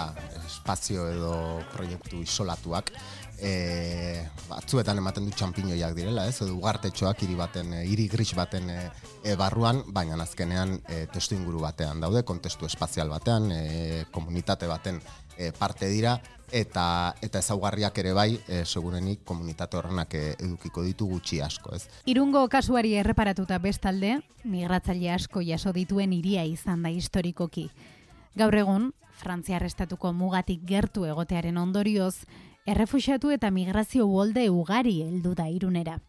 espazio 0.46 1.04
edo 1.12 1.34
proiektu 1.74 2.22
isolatuak, 2.24 2.88
e, 3.36 3.52
batzuetan 4.48 5.02
ematen 5.02 5.28
du 5.28 5.36
txampiñoiak 5.36 5.92
direla, 5.92 6.24
ez, 6.24 6.38
edo 6.40 6.56
ugartetxoak 6.56 7.20
hiri 7.26 7.36
baten, 7.36 7.76
e, 7.76 7.84
hiri 7.90 8.08
gris 8.08 8.32
baten 8.38 8.72
e, 8.72 8.80
e, 9.20 9.36
barruan, 9.36 9.84
baina 9.92 10.16
azkenean 10.24 10.78
e, 10.88 11.04
testu 11.12 11.36
inguru 11.36 11.60
batean 11.66 12.00
daude, 12.00 12.24
kontestu 12.24 12.64
espazial 12.64 13.12
batean, 13.12 13.52
e, 13.52 14.06
komunitate 14.08 14.72
baten 14.72 15.04
e, 15.36 15.52
parte 15.52 15.92
dira, 15.92 16.16
eta 16.52 17.14
eta 17.22 17.40
ezaugarriak 17.40 17.98
ere 17.98 18.12
bai, 18.12 18.38
e, 18.46 18.64
segurenik 18.64 19.24
komunitate 19.24 19.76
horrenak 19.76 20.14
edukiko 20.14 20.84
ditu 20.86 21.08
gutxi 21.08 21.40
asko, 21.42 21.74
ez. 21.74 21.88
Irungo 22.06 22.44
kasuari 22.48 22.94
erreparatuta 23.00 23.58
bestalde, 23.58 24.20
migratzaile 24.44 25.10
asko 25.14 25.42
jaso 25.42 25.72
dituen 25.72 26.12
hiria 26.12 26.44
izan 26.44 26.82
da 26.82 26.92
historikoki. 26.92 27.70
Gaur 28.36 28.54
egun, 28.56 28.92
Frantziar 29.22 29.62
estatuko 29.62 30.10
mugatik 30.12 30.64
gertu 30.66 31.04
egotearen 31.06 31.58
ondorioz, 31.60 32.24
errefuxatu 32.66 33.30
eta 33.30 33.50
migrazio 33.50 34.06
uolde 34.06 34.48
ugari 34.50 35.00
heldu 35.02 35.34
da 35.38 35.48
irunera. 35.50 36.00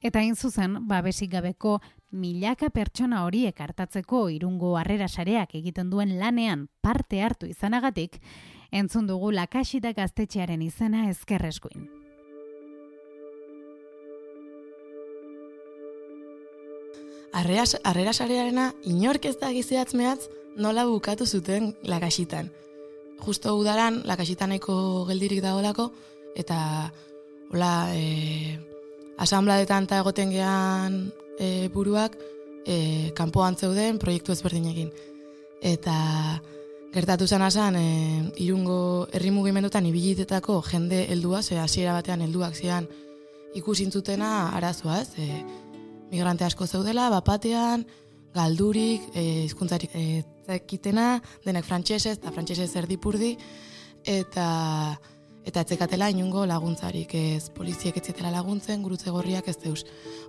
Eta 0.00 0.20
hain 0.22 0.36
zuzen, 0.36 0.78
babesik 0.88 1.32
gabeko 1.34 1.80
milaka 2.10 2.70
pertsona 2.70 3.24
horiek 3.26 3.58
hartatzeko 3.60 4.28
irungo 4.32 4.76
harrera 4.78 5.08
sareak 5.08 5.54
egiten 5.58 5.90
duen 5.90 6.16
lanean 6.18 6.68
parte 6.80 7.22
hartu 7.22 7.46
izanagatik, 7.46 8.20
entzun 8.72 9.06
dugu 9.06 9.30
lakasita 9.32 9.92
gaztetxearen 9.92 10.62
izena 10.62 11.08
ezkerreskuin. 11.10 11.88
Harrera 17.32 18.12
sarearena 18.12 18.72
inork 18.82 19.26
ez 19.26 19.36
da 19.38 19.52
gizeatz 19.54 19.94
mehatz 19.94 20.26
nola 20.56 20.84
bukatu 20.86 21.26
zuten 21.26 21.74
lakasitan 21.86 22.50
justo 23.20 23.54
udaran 23.56 24.00
lakasitaneko 24.08 25.04
geldirik 25.08 25.42
dagoelako 25.44 25.90
eta 26.36 26.58
hola 27.52 27.72
e, 27.94 28.56
asambladetan 29.20 29.88
eta 29.88 30.00
egoten 30.00 30.32
gean 30.32 31.00
e, 31.38 31.68
buruak 31.74 32.16
e, 32.64 33.10
kanpoan 33.16 33.56
zeuden 33.56 33.98
proiektu 33.98 34.32
ezberdinekin. 34.32 34.92
Eta 35.60 35.96
gertatu 36.92 37.26
zen 37.26 37.42
asan, 37.42 37.76
e, 37.76 38.32
irungo 38.42 39.08
herri 39.12 39.30
mugimendutan 39.30 39.86
ibilitetako 39.86 40.60
jende 40.66 41.04
heldua, 41.12 41.42
ze 41.42 41.58
hasiera 41.58 41.92
batean 41.94 42.22
helduak 42.22 42.54
zian 42.54 42.88
ikusintzutena 43.54 44.50
arazoa, 44.56 45.00
ez? 45.02 45.10
E, 45.16 45.44
migrante 46.10 46.44
asko 46.44 46.66
zeudela, 46.66 47.08
bapatean, 47.10 47.86
galdurik, 48.34 49.06
e, 49.14 49.44
izkuntzarik 49.46 49.94
e, 49.94 50.24
zekitena, 50.46 51.20
denek 51.46 51.64
frantsesez 51.64 52.18
eta 52.18 52.34
frantsesez 52.34 52.74
erdipurdi, 52.82 53.36
eta 54.04 54.98
eta 55.46 55.62
etzekatela 55.64 56.10
inungo 56.12 56.44
laguntzarik, 56.46 57.14
ez 57.14 57.48
poliziek 57.54 57.96
etzetela 57.96 58.30
laguntzen, 58.34 58.82
gurutze 58.84 59.10
gorriak 59.10 59.48
ez 59.48 59.56
deus. 59.62 59.86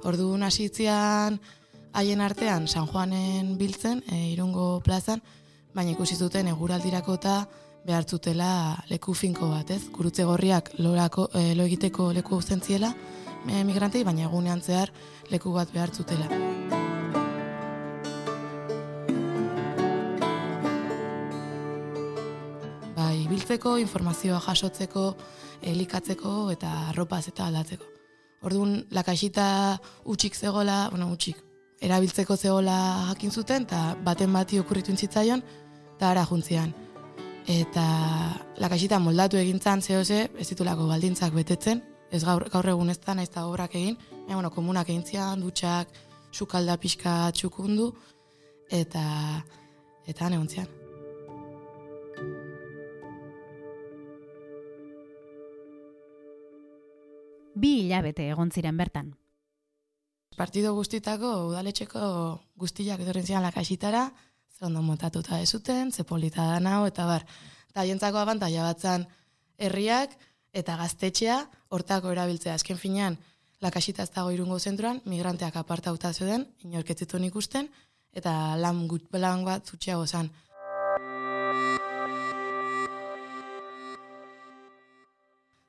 Ordu 0.07 0.29
nasitzean 0.39 1.41
haien 1.91 2.21
artean 2.23 2.67
San 2.67 2.87
Juanen 2.87 3.57
biltzen, 3.59 4.05
e, 4.07 4.29
irungo 4.31 4.79
plazan, 4.85 5.21
baina 5.75 5.91
ikusi 5.91 6.15
zuten 6.15 6.47
eguraldirako 6.51 7.17
eta 7.19 7.35
behartzutela 7.85 8.51
leku 8.89 9.13
finko 9.13 9.49
bat, 9.49 9.71
ez? 9.71 9.83
Gurutze 9.89 10.23
gorriak 10.23 10.73
lorako, 10.79 11.29
e, 11.33 11.55
lo 11.55 11.65
egiteko 11.65 12.11
leku 12.13 12.41
zentziela, 12.41 12.93
emigrantei, 13.47 14.03
baina 14.03 14.27
egunean 14.29 14.61
zehar 14.61 14.91
leku 15.31 15.53
bat 15.53 15.71
behartzutela. 15.73 16.29
biltzeko, 23.31 23.77
informazioa 23.79 24.39
jasotzeko, 24.43 25.05
elikatzeko 25.71 26.33
eta 26.53 26.71
arropaz 26.91 27.25
eta 27.31 27.47
aldatzeko. 27.47 27.87
Orduan, 28.47 28.85
lakaxita 28.91 29.45
utxik 30.09 30.35
zegola, 30.35 30.89
bueno, 30.91 31.09
utxik, 31.13 31.37
erabiltzeko 31.81 32.37
zegola 32.37 32.77
jakin 33.09 33.31
zuten, 33.31 33.65
eta 33.67 33.95
baten 34.05 34.33
bati 34.33 34.59
okurritu 34.61 34.93
intzitzaion, 34.93 35.43
eta 35.95 36.11
ara 36.11 36.25
juntzian. 36.29 36.73
Eta 37.49 37.85
lakaxita 38.61 38.99
moldatu 38.99 39.39
egintzan 39.41 39.81
zehose, 39.81 40.27
ez 40.37 40.47
ditulako 40.49 40.87
baldintzak 40.91 41.33
betetzen, 41.33 41.81
ez 42.11 42.23
gaur, 42.23 42.45
gaur 42.53 42.69
egun 42.75 42.93
ez 42.93 42.99
da, 42.99 43.15
nahiz 43.15 43.31
obrak 43.41 43.75
egin, 43.75 43.97
e, 44.27 44.33
bueno, 44.33 44.51
komunak 44.51 44.89
egin 44.89 45.03
zian, 45.03 45.41
dutxak, 45.41 45.89
sukalda 46.31 46.77
pixka 46.77 47.31
txukundu, 47.33 47.91
eta, 48.69 49.07
eta 50.07 50.29
neontzian. 50.29 50.69
bi 57.61 57.71
hilabete 57.85 58.29
egon 58.33 58.51
ziren 58.51 58.77
bertan. 58.77 59.11
Partido 60.37 60.71
guztitako 60.73 61.29
udaletxeko 61.49 62.01
guztiak 62.55 63.01
etorren 63.03 63.25
zian 63.27 63.43
lakasitara, 63.43 64.05
ze 64.55 64.65
ondo 64.65 64.81
motatuta 64.81 65.41
ez 65.41 65.49
zuten, 65.49 65.91
ze 65.91 66.03
polita 66.03 66.45
da 66.45 66.59
nao, 66.59 66.85
eta 66.87 67.05
bar, 67.05 67.25
eta 67.69 67.83
jentzako 67.83 68.17
abantaia 68.17 68.63
batzan 68.63 69.05
herriak 69.57 70.15
eta 70.53 70.77
gaztetxea 70.77 71.37
hortako 71.69 72.11
erabiltzea. 72.11 72.55
Azken 72.55 72.77
finean, 72.77 73.17
lakasita 73.61 74.03
ez 74.03 74.11
dago 74.11 74.31
irungo 74.31 74.59
zentruan, 74.59 75.01
migranteak 75.05 75.55
apartauta 75.55 76.13
zeuden, 76.13 76.47
inorketzitu 76.63 77.17
ikusten, 77.17 77.69
eta 78.13 78.55
lan 78.55 78.87
gut 78.87 79.11
belan 79.11 79.43
bat 79.43 79.67
zutxeago 79.67 80.07
zan. 80.07 80.31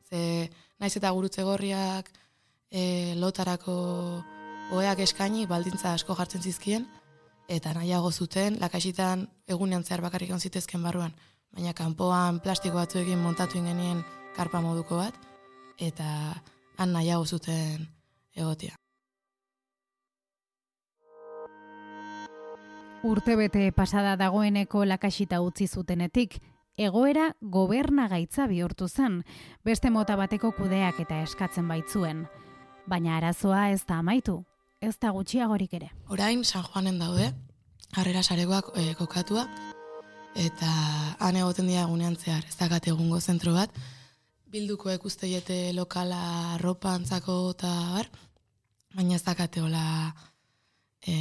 Ze, 0.08 0.50
naiz 0.78 0.96
eta 0.96 1.10
gurutze 1.10 1.42
gorriak 1.42 2.10
e, 2.70 3.14
lotarako 3.16 4.22
oeak 4.72 5.02
eskaini 5.04 5.46
baldintza 5.46 5.92
asko 5.92 6.16
jartzen 6.16 6.42
zizkien, 6.42 6.86
eta 7.48 7.74
nahiago 7.76 8.10
zuten, 8.10 8.56
lakasitan 8.60 9.26
egunean 9.48 9.84
zehar 9.84 10.00
bakarrik 10.00 10.32
zitezken 10.38 10.82
barruan, 10.82 11.12
baina 11.52 11.74
kanpoan 11.74 12.40
plastiko 12.40 12.76
batzuekin 12.76 13.18
montatu 13.18 13.58
ingenien 13.58 14.04
karpa 14.36 14.60
moduko 14.60 14.96
bat, 14.96 15.14
eta 15.78 16.06
han 16.78 16.92
nahiago 16.92 17.26
zuten 17.26 17.88
egotia. 18.34 18.76
Urtebete 23.02 23.72
pasada 23.72 24.16
dagoeneko 24.16 24.84
lakasita 24.84 25.40
utzi 25.42 25.66
zutenetik, 25.66 26.38
egoera 26.78 27.32
goberna 27.40 28.06
gaitza 28.08 28.46
bihurtu 28.46 28.88
zen, 28.88 29.24
beste 29.64 29.90
mota 29.90 30.16
bateko 30.16 30.52
kudeak 30.52 31.00
eta 31.00 31.20
eskatzen 31.22 31.68
baitzuen. 31.68 32.28
Baina 32.86 33.16
arazoa 33.16 33.70
ez 33.70 33.82
da 33.86 33.98
amaitu, 33.98 34.44
ez 34.82 34.96
da 34.98 35.12
gutxiagorik 35.14 35.74
ere. 35.78 35.90
Orain 36.10 36.42
San 36.44 36.64
Juanen 36.66 36.98
daude, 36.98 37.30
harrera 37.94 38.22
saregoak 38.22 38.72
e, 38.76 38.92
kokatua, 38.98 39.46
eta 40.34 40.70
han 41.22 41.38
egoten 41.38 41.68
dira 41.70 41.84
gunean 41.90 42.16
zehar, 42.16 42.44
ez 42.48 42.56
dakat 42.58 42.88
egungo 42.90 43.20
zentro 43.20 43.54
bat, 43.54 43.70
bilduko 44.52 44.90
ekusteiete 44.92 45.60
lokala 45.76 46.58
ropa 46.60 46.96
antzako 46.98 47.36
eta 47.54 47.70
bar, 47.94 48.10
baina 48.96 49.16
ez 49.16 49.22
dakate 49.24 49.62
hola 49.62 49.84
e, 51.06 51.14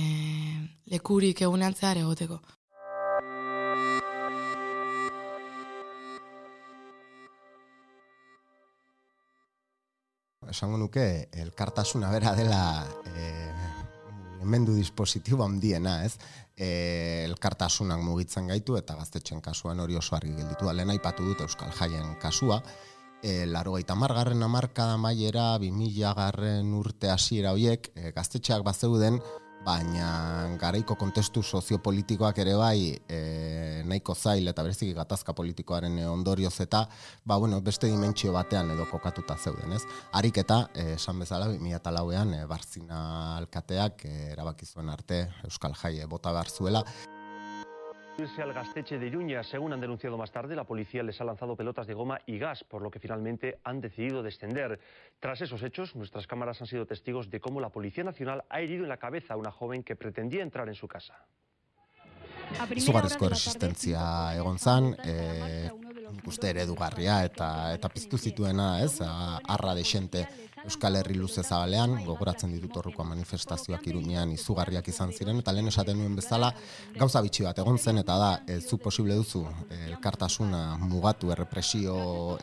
lekurik 0.91 1.45
egunean 1.45 1.77
zehar 1.77 2.01
egoteko. 2.01 2.41
esango 10.51 10.77
nuke 10.77 11.29
elkartasuna 11.31 12.11
bera 12.11 12.35
dela 12.35 12.61
e, 13.15 13.50
emendu 14.41 14.75
dispositibo 14.75 15.45
handiena, 15.45 16.01
ez? 16.05 16.17
E, 16.55 17.25
elkartasunak 17.25 18.01
mugitzen 18.05 18.47
gaitu 18.51 18.77
eta 18.77 18.95
gaztetxen 18.99 19.41
kasuan 19.41 19.79
hori 19.79 19.97
oso 19.97 20.15
argi 20.17 20.33
gelditu 20.37 20.67
da. 20.67 20.73
Lehen 20.77 20.93
aipatu 20.93 21.25
dut 21.25 21.41
Euskal 21.45 21.71
Jaien 21.77 22.15
kasua, 22.21 22.61
e, 23.21 23.45
laro 23.45 23.77
gaita 23.77 23.95
margarren 23.95 24.43
amarkada 24.43 24.97
maiera, 24.97 25.57
bimila 25.61 26.13
garren 26.17 26.73
urte 26.77 27.09
hasiera 27.13 27.53
hoiek, 27.55 27.91
e, 27.95 28.11
gaztetxeak 28.15 28.65
bazeuden, 28.67 29.21
baina 29.65 30.07
garaiko 30.59 30.95
kontestu 30.97 31.43
soziopolitikoak 31.43 32.39
ere 32.43 32.55
bai 32.57 32.97
e, 33.09 33.19
nahiko 33.85 34.15
zail 34.15 34.49
eta 34.49 34.65
berezik 34.65 34.95
gatazka 34.97 35.35
politikoaren 35.37 35.99
ondorioz 36.09 36.55
eta 36.65 36.85
ba, 37.25 37.37
bueno, 37.37 37.61
beste 37.61 37.87
dimentsio 37.91 38.33
batean 38.33 38.73
edo 38.73 38.87
kokatuta 38.89 39.37
zeuden, 39.37 39.73
ez? 39.77 39.83
Harik 40.17 40.41
eta, 40.41 40.63
e, 40.73 40.95
esan 40.97 41.21
bezala, 41.21 41.49
2008an 41.53 42.35
e, 42.39 42.43
barzina 42.49 43.01
alkateak 43.37 44.05
e, 44.09 44.17
erabaki 44.33 44.65
zuen 44.65 44.89
arte 44.89 45.27
Euskal 45.45 45.77
Jai 45.77 45.99
bota 46.09 46.33
behar 46.33 46.49
zuela 46.49 46.85
irse 48.17 48.41
al 48.41 48.53
Gasteche 48.53 48.97
de 48.97 49.07
Iruña. 49.07 49.43
Según 49.43 49.73
han 49.73 49.81
denunciado 49.81 50.17
más 50.17 50.31
tarde, 50.31 50.55
la 50.55 50.63
policía 50.63 51.03
les 51.03 51.19
ha 51.21 51.23
lanzado 51.23 51.55
pelotas 51.55 51.87
de 51.87 51.93
goma 51.93 52.19
y 52.25 52.37
gas, 52.37 52.63
por 52.63 52.81
lo 52.81 52.91
que 52.91 52.99
finalmente 52.99 53.59
han 53.63 53.81
decidido 53.81 54.23
descender. 54.23 54.79
Tras 55.19 55.41
esos 55.41 55.63
hechos, 55.63 55.95
nuestras 55.95 56.27
cámaras 56.27 56.61
han 56.61 56.67
sido 56.67 56.85
testigos 56.85 57.29
de 57.29 57.39
cómo 57.39 57.59
la 57.59 57.69
Policía 57.69 58.03
Nacional 58.03 58.43
ha 58.49 58.59
herido 58.61 58.83
en 58.83 58.89
la 58.89 58.97
cabeza 58.97 59.33
a 59.33 59.37
una 59.37 59.51
joven 59.51 59.83
que 59.83 59.95
pretendía 59.95 60.43
entrar 60.43 60.67
en 60.67 60.75
su 60.75 60.87
casa. 60.87 61.25
Izugarrizko 62.75 63.29
resistentzia 63.31 64.01
egon 64.35 64.57
zan, 64.59 64.91
e, 65.07 65.69
ikuste 66.19 66.49
eredugarria 66.51 67.21
eta 67.23 67.47
eta 67.71 67.89
piztu 67.89 68.19
zituena, 68.19 68.81
ez? 68.83 68.99
Arra 69.01 69.73
desente 69.77 70.25
Euskal 70.67 70.95
Herri 70.99 71.15
luze 71.17 71.41
zabalean, 71.43 71.95
gogoratzen 72.05 72.51
ditut 72.53 72.75
horruko 72.77 73.03
manifestazioak 73.07 73.87
irunean 73.89 74.31
izugarriak 74.35 74.87
izan 74.91 75.13
ziren, 75.13 75.39
eta 75.41 75.53
lehen 75.55 75.71
esaten 75.71 75.97
nuen 75.97 76.15
bezala, 76.17 76.51
gauza 76.97 77.21
bitxi 77.25 77.45
bat 77.47 77.61
egon 77.63 77.79
zen, 77.79 78.01
eta 78.03 78.17
da, 78.21 78.29
ez 78.55 78.61
zu 78.67 78.77
posible 78.81 79.17
duzu, 79.17 79.41
elkartasuna 79.87 80.61
mugatu 80.81 81.31
errepresio, 81.33 81.95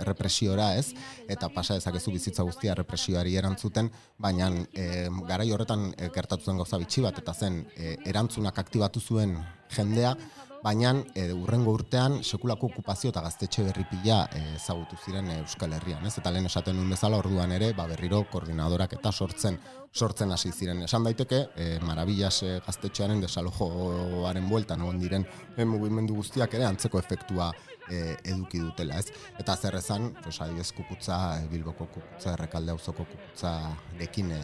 errepresiora 0.02 0.72
ez, 0.80 0.88
eta 1.30 1.50
pasa 1.54 1.78
dezakezu 1.78 2.14
bizitza 2.16 2.46
guztia 2.48 2.74
errepresioari 2.74 3.36
erantzuten, 3.38 3.92
baina 4.18 4.50
e, 4.72 5.06
garai 5.28 5.50
horretan 5.54 5.92
e, 5.94 6.10
gertatu 6.14 6.50
zen 6.50 6.58
gauza 6.58 6.80
bitxi 6.82 7.06
bat, 7.06 7.22
eta 7.22 7.34
zen, 7.34 7.62
e, 7.76 7.94
erantzunak 8.10 8.58
aktibatu 8.66 9.00
zuen 9.00 9.38
jendea, 9.74 10.16
baina 10.62 10.92
e, 11.14 11.28
urrengo 11.32 11.72
urtean 11.76 12.18
sekulako 12.22 12.70
okupazio 12.72 13.12
eta 13.12 13.22
gaztetxe 13.24 13.64
berri 13.68 13.84
pila 13.90 14.24
ezagutu 14.56 14.98
ziren 15.04 15.30
Euskal 15.38 15.74
Herrian, 15.76 16.06
ez? 16.06 16.16
Eta 16.18 16.32
lehen 16.34 16.48
esaten 16.50 16.76
nuen 16.76 16.90
bezala 16.94 17.20
orduan 17.22 17.52
ere, 17.54 17.72
ba 17.76 17.86
berriro 17.90 18.24
koordinadorak 18.32 18.96
eta 18.98 19.12
sortzen 19.12 19.58
sortzen 19.92 20.32
hasi 20.32 20.52
ziren. 20.52 20.82
Esan 20.84 21.04
daiteke, 21.06 21.40
e, 21.56 21.68
Marabillas 21.86 22.42
e, 22.42 22.58
gaztetxearen 22.66 23.22
desalojoaren 23.24 24.48
bueltan 24.48 24.84
egon 24.84 25.00
diren 25.00 25.26
e, 25.56 25.64
mugimendu 25.64 26.18
guztiak 26.18 26.54
ere 26.58 26.68
antzeko 26.68 27.00
efektua 27.00 27.50
e, 27.88 28.16
eduki 28.24 28.60
dutela, 28.62 29.00
ez? 29.00 29.12
Eta 29.40 29.56
zer 29.56 29.78
esan, 29.80 30.12
pues 30.22 30.40
adibez 30.44 30.70
kukutza, 30.76 31.18
e, 31.40 31.48
Bilboko 31.52 31.88
kukutza, 31.88 32.34
Errekalde 32.36 32.76
auzoko 32.76 33.08
kukutza 33.08 33.54
dekin 33.98 34.34
e, 34.36 34.42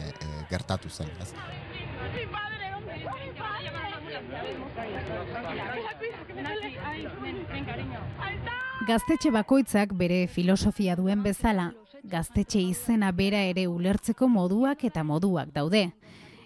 gertatu 0.51 0.89
zen, 0.89 1.11
ez? 1.21 2.64
Gaztetxe 8.85 9.31
bakoitzak 9.33 9.93
bere 9.97 10.27
filosofia 10.29 10.93
duen 10.95 11.23
bezala, 11.25 11.71
gaztetxe 12.05 12.59
izena 12.61 13.11
bera 13.17 13.39
ere 13.49 13.63
ulertzeko 13.67 14.27
moduak 14.29 14.83
eta 14.85 15.03
moduak 15.03 15.49
daude. 15.55 15.87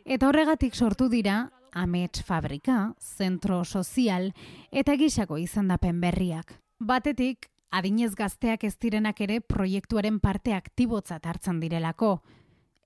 Eta 0.06 0.30
horregatik 0.30 0.76
sortu 0.76 1.10
dira, 1.12 1.50
amets 1.74 2.24
fabrika, 2.24 2.94
zentro 3.00 3.64
sozial 3.66 4.32
eta 4.72 4.96
gisako 4.96 5.38
izandapen 5.38 6.00
berriak. 6.00 6.54
Batetik, 6.80 7.50
adinez 7.72 8.14
gazteak 8.16 8.64
ez 8.64 8.78
direnak 8.80 9.20
ere 9.22 9.42
proiektuaren 9.42 10.22
parte 10.24 10.54
aktibotzat 10.56 11.26
hartzen 11.26 11.60
direlako. 11.60 12.22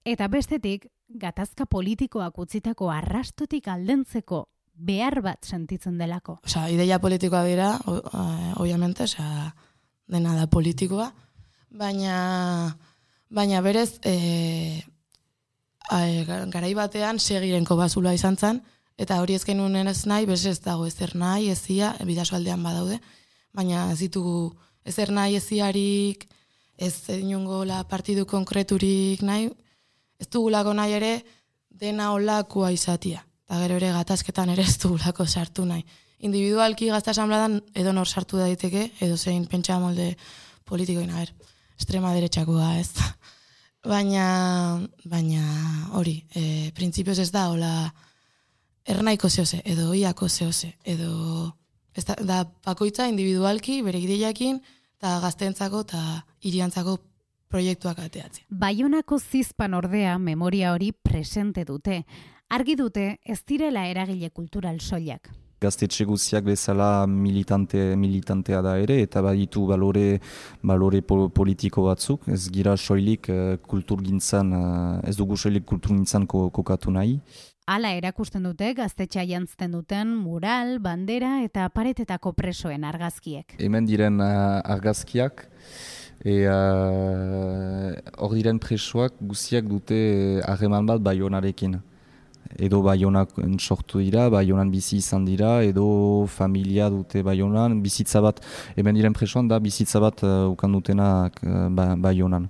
Eta 0.03 0.27
bestetik, 0.27 0.89
gatazka 1.09 1.65
politikoak 1.69 2.39
utzitako 2.39 2.89
arrastotik 2.89 3.67
aldentzeko 3.67 4.47
behar 4.73 5.21
bat 5.21 5.45
sentitzen 5.45 5.97
delako. 5.97 6.39
Osa, 6.45 6.67
ideia 6.69 6.99
politikoa 6.99 7.43
dira, 7.45 7.69
obviamente, 8.57 9.03
osa, 9.03 9.53
dena 10.07 10.35
da 10.35 10.47
politikoa, 10.47 11.11
baina, 11.69 12.75
baina 13.29 13.61
berez, 13.61 13.99
e, 14.03 14.83
a, 15.89 15.99
garai 16.51 16.73
batean 16.77 17.19
segirenko 17.19 17.77
bazula 17.77 18.13
izan 18.13 18.37
zen, 18.37 18.61
eta 18.97 19.21
hori 19.21 19.37
ezken 19.37 19.61
unen 19.61 19.87
ez 19.87 20.03
nahi, 20.05 20.27
bez 20.29 20.45
ez 20.45 20.59
dago 20.61 20.87
ezer 20.87 21.15
nahi, 21.15 21.49
ezia, 21.53 21.93
bidaso 22.05 22.35
aldean 22.35 22.63
badaude, 22.63 22.99
baina 23.53 23.91
ez 23.93 23.99
ditugu 24.01 24.53
ezer 24.85 25.13
nahi 25.13 25.37
eziarik, 25.39 26.27
ez 26.77 27.09
inungo 27.13 27.63
la 27.65 27.83
partidu 27.87 28.25
konkreturik 28.25 29.21
nahi, 29.21 29.51
ez 30.19 30.27
dugulako 30.27 30.73
nahi 30.73 30.97
ere, 30.97 31.13
dena 31.69 32.11
olakoa 32.13 32.71
izatia 32.73 33.23
eta 33.53 33.61
gero 33.61 33.75
ere 33.77 33.91
gatazketan 33.93 34.49
ere 34.49 34.63
ez 34.65 34.79
dugulako 34.81 35.27
sartu 35.29 35.61
nahi. 35.69 35.83
Individualki 36.25 36.87
gazta 36.89 37.11
esanbladan 37.13 37.59
edo 37.77 37.91
nor 37.93 38.09
sartu 38.09 38.39
daiteke, 38.41 38.87
edo 39.05 39.17
zein 39.17 39.45
pentsa 39.45 39.77
molde 39.77 40.15
politikoin, 40.65 41.11
a 41.13 41.19
ber, 41.21 41.29
estrema 41.77 42.15
derechakoa 42.15 42.71
ez. 42.79 42.89
baina, 43.93 44.81
baina 45.05 45.43
hori, 45.99 46.15
e, 46.33 46.71
printzipioz 46.73 47.19
ez 47.19 47.29
da, 47.29 47.45
hola, 47.51 47.93
ernaiko 48.89 49.29
zehose, 49.29 49.61
edo 49.69 49.93
iako 49.93 50.31
zehose, 50.31 50.73
edo 50.81 51.53
ez 51.93 52.07
da, 52.09 52.17
da 52.25 52.41
bakoitza 52.65 53.05
individualki, 53.11 53.83
bere 53.85 54.01
ideiakin, 54.01 54.63
eta 54.97 55.19
gazteentzako 55.21 55.85
eta 55.85 56.03
iriantzako 56.41 56.97
proiektuak 57.53 58.01
ateatzen. 58.01 58.49
Baionako 58.49 59.21
zizpan 59.21 59.77
ordea 59.77 60.17
memoria 60.17 60.73
hori 60.73 60.89
presente 60.91 61.69
dute 61.69 62.01
argi 62.53 62.75
dute 62.77 63.05
ez 63.25 63.39
direla 63.47 63.87
eragile 63.89 64.29
kultural 64.29 64.77
soilak. 64.79 65.31
Gaztetxe 65.63 66.03
guziak 66.05 66.43
bezala 66.43 67.07
militante, 67.07 67.79
militantea 67.95 68.59
da 68.61 68.73
ere, 68.83 68.97
eta 69.05 69.21
baditu 69.23 69.63
balore, 69.69 70.19
balore 70.61 70.99
politiko 71.33 71.85
batzuk, 71.87 72.27
ez 72.27 72.49
gira 72.51 72.75
soilik 72.77 73.29
uh, 73.31 73.55
kultur 73.71 74.03
gintzan, 74.03 74.51
uh, 74.57 74.99
ez 75.07 75.15
dugu 75.17 75.37
soilik 75.39 75.65
kultur 75.65 75.95
gintzan 75.95 76.27
ko, 76.27 76.49
kokatu 76.53 76.91
nahi. 76.91 77.15
Hala 77.71 77.93
erakusten 77.95 78.43
dute 78.43 78.73
gaztetxea 78.75 79.23
jantzten 79.29 79.71
duten 79.71 80.11
mural, 80.19 80.75
bandera 80.83 81.37
eta 81.45 81.69
paretetako 81.71 82.33
presoen 82.35 82.83
argazkiek. 82.83 83.55
Hemen 83.63 83.87
diren 83.87 84.19
uh, 84.19 84.59
argazkiak, 84.75 85.47
hor 86.23 88.35
diren 88.35 88.59
presoak 88.63 89.15
guziak 89.31 89.65
dute 89.67 89.97
harreman 90.47 90.87
bat 90.87 91.01
baionarekin 91.03 91.81
edo 92.59 92.81
baionak 92.85 93.29
sortu 93.59 93.99
dira, 93.99 94.29
baionan 94.29 94.71
bizi 94.71 94.97
izan 94.97 95.25
dira, 95.25 95.61
edo 95.63 96.25
familia 96.27 96.89
dute 96.89 97.23
baionan, 97.23 97.81
bizitza 97.83 98.21
bat, 98.21 98.41
hemen 98.75 98.95
diren 98.95 99.13
presoan 99.13 99.47
da, 99.47 99.59
bizitza 99.59 100.01
bat 100.03 100.23
uh, 100.23 100.51
ukan 100.51 100.77
dutenak 100.77 101.39
uh, 101.43 101.67
ba, 101.69 101.93
baionan. 101.95 102.49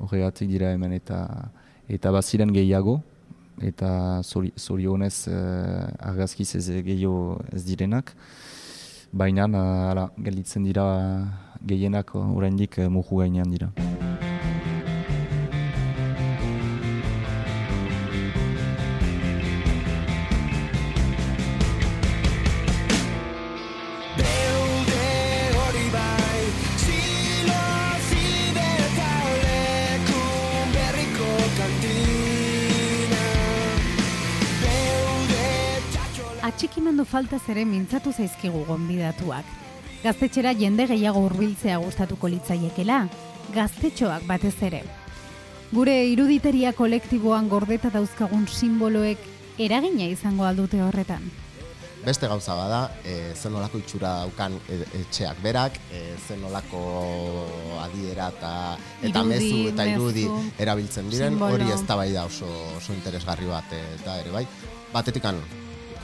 Horregatik 0.00 0.48
dira 0.50 0.72
hemen 0.74 0.92
eta 0.92 1.24
eta 1.88 2.12
baziren 2.12 2.52
gehiago, 2.52 3.00
eta 3.62 4.20
zorionez 4.24 5.28
uh, 5.28 5.88
argazkiz 6.00 6.54
ez 6.56 6.68
gehiago 6.84 7.40
ez 7.52 7.64
direnak. 7.64 8.14
Baina, 9.12 9.46
uh, 9.46 10.08
gelditzen 10.18 10.64
dira 10.64 10.86
gehienak 11.62 12.14
oraindik 12.14 12.78
uh, 12.78 12.88
muhu 12.90 13.22
gainean 13.22 13.50
dira. 13.50 13.93
Atxikimendu 37.14 37.38
falta 37.38 37.38
zere 37.38 37.64
mintzatu 37.64 38.12
zaizkigu 38.12 38.64
gonbidatuak. 38.66 39.44
Gaztetxera 40.02 40.52
jende 40.52 40.86
gehiago 40.86 41.20
hurbiltzea 41.24 41.78
gustatuko 41.78 42.28
litzaiekela, 42.28 43.08
gaztetxoak 43.54 44.26
batez 44.26 44.56
ere. 44.62 44.82
Gure 45.72 45.94
iruditeria 46.10 46.72
kolektiboan 46.72 47.48
gordeta 47.48 47.90
dauzkagun 47.90 48.46
simboloek 48.48 49.18
eragina 49.58 50.06
izango 50.10 50.44
aldute 50.44 50.82
horretan. 50.82 51.22
Beste 52.04 52.28
gauza 52.28 52.54
bada, 52.54 52.90
e, 53.06 53.32
zen 53.34 53.54
olako 53.54 53.78
itxura 53.78 54.10
daukan 54.26 54.58
e, 54.68 54.82
etxeak 55.00 55.40
berak, 55.40 55.78
e, 55.90 56.16
zen 56.28 56.42
olako 56.44 56.82
adiera 57.80 58.28
eta, 58.34 58.54
eta 59.02 59.22
mezu 59.24 59.68
eta 59.70 59.86
irudi 59.88 60.26
erabiltzen 60.58 61.08
diren, 61.08 61.40
hori 61.40 61.70
ez 61.72 61.80
da 61.86 61.96
bai 61.96 62.12
da 62.12 62.26
oso, 62.26 62.50
oso 62.76 62.92
interesgarri 62.92 63.46
bat 63.48 63.72
eta 63.72 64.18
ere 64.20 64.34
bai. 64.34 64.44
Batetikan 64.92 65.40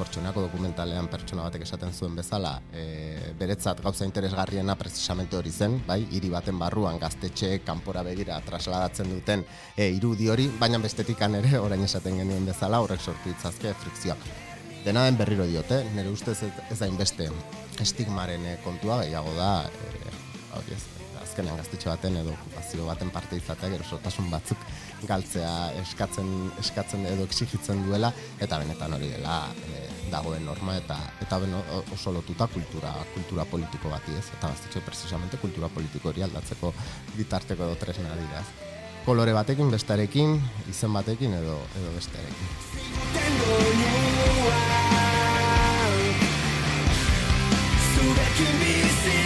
kortxonako 0.00 0.46
dokumentalean 0.46 1.08
pertsona 1.12 1.44
batek 1.46 1.66
esaten 1.66 1.92
zuen 1.92 2.16
bezala, 2.16 2.54
e, 2.72 3.32
beretzat 3.38 3.82
gauza 3.84 4.06
interesgarriena 4.08 4.76
precisamente 4.80 5.36
hori 5.36 5.52
zen, 5.52 5.76
bai, 5.86 6.00
hiri 6.16 6.30
baten 6.32 6.58
barruan 6.60 6.98
gaztetxe 7.02 7.58
kanpora 7.66 8.04
begira 8.06 8.38
trasladatzen 8.46 9.10
duten 9.12 9.44
e, 9.76 9.90
irudi 9.96 10.30
hori, 10.32 10.48
baina 10.60 10.80
bestetikan 10.82 11.36
ere 11.40 11.58
orain 11.60 11.84
esaten 11.84 12.22
genuen 12.22 12.48
bezala 12.48 12.80
horrek 12.84 13.02
sortu 13.04 13.28
ditzazke 13.32 13.74
frikzioak. 13.82 14.24
Dena 14.84 15.04
den 15.04 15.18
berriro 15.20 15.44
diote, 15.48 15.82
nire 15.96 16.08
ustez 16.08 16.38
ez 16.46 16.78
da 16.78 16.88
inbeste 16.88 17.28
estigmaren 17.84 18.46
e, 18.54 18.56
kontua 18.64 19.02
gehiago 19.04 19.36
da, 19.36 19.52
e, 19.68 20.16
hori 20.56 20.78
ez, 20.78 20.84
azkenean 21.30 21.60
gaztetxe 21.60 21.88
baten 21.90 22.16
edo 22.18 22.32
okupazio 22.34 22.86
baten 22.88 23.10
parte 23.14 23.38
izatea 23.38 23.70
gero 23.74 23.84
sortasun 23.86 24.30
batzuk 24.32 24.64
galtzea 25.08 25.52
eskatzen 25.82 26.30
eskatzen 26.62 27.06
edo 27.12 27.26
exigitzen 27.28 27.84
duela 27.86 28.10
eta 28.46 28.58
benetan 28.62 28.96
hori 28.96 29.12
dela 29.12 29.36
e, 29.68 29.84
dagoen 30.10 30.44
norma 30.44 30.74
eta 30.80 30.96
eta 31.22 31.38
ben 31.44 31.54
oso 31.94 32.14
lotuta 32.16 32.48
kultura 32.50 32.92
kultura 33.14 33.46
politiko 33.52 33.92
bati 33.92 34.16
ez? 34.18 34.26
Eta 34.38 34.50
gaztetxe 34.50 34.82
precisamente 34.88 35.38
kultura 35.44 35.70
politiko 35.70 36.10
hori 36.10 36.26
aldatzeko 36.26 36.74
bitarteko 37.14 37.68
edo 37.68 37.78
tresna 37.84 38.18
dira 38.18 38.42
kolore 39.06 39.32
batekin 39.36 39.70
bestarekin 39.70 40.36
izen 40.70 40.92
batekin 40.98 41.38
edo 41.38 41.56
edo 41.78 41.94
bestearekin. 41.94 42.48
Zurekin 47.94 48.54
bizita 48.64 49.19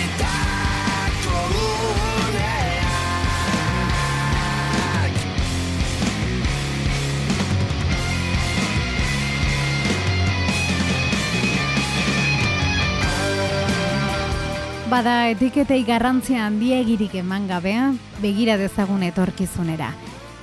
Bada 14.85 15.31
etiketei 15.33 15.79
garrantzia 15.89 16.43
handiegirik 16.45 17.15
eman 17.17 17.47
gabea, 17.49 17.87
begira 18.21 18.59
dezagun 18.61 19.01
etorkizunera. 19.07 19.95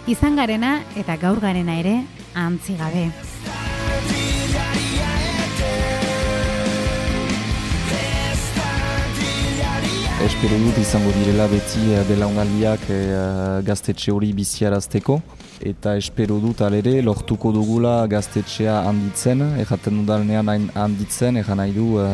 Izan 0.10 0.40
garena 0.40 0.80
eta 0.98 1.14
gaur 1.22 1.38
garena 1.44 1.76
ere 1.78 2.00
antzi 2.34 2.74
gabe. 2.80 3.04
Espero 10.26 10.58
dut 10.62 10.78
izango 10.78 11.14
direla 11.20 11.48
beti 11.50 11.94
eh, 11.94 12.02
belaunaldiak 12.06 12.84
e, 12.94 12.98
gaztetxe 13.66 14.12
hori 14.14 14.30
biziarazteko 14.38 15.16
eta 15.66 15.96
espero 15.98 16.38
dut 16.42 16.62
alere 16.66 17.00
lortuko 17.02 17.50
dugula 17.54 18.06
gaztetxea 18.10 18.80
handitzen, 18.90 19.42
erraten 19.62 19.98
dudalnean 20.02 20.70
handitzen, 20.78 21.38
erran 21.42 21.62
nahi 21.62 21.74
du, 21.74 21.88
e, 22.02 22.08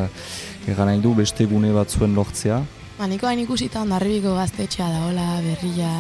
nahi 0.76 1.00
du 1.00 1.14
beste 1.16 1.46
gune 1.46 1.72
batzuen 1.72 2.14
lortzea. 2.16 2.62
Ba, 2.98 3.08
niko 3.08 3.28
hain 3.28 3.40
ikusita 3.40 3.82
ondarribiko 3.82 4.36
gaztetxea 4.36 4.90
da, 4.90 5.06
hola, 5.08 5.40
berria 5.42 5.92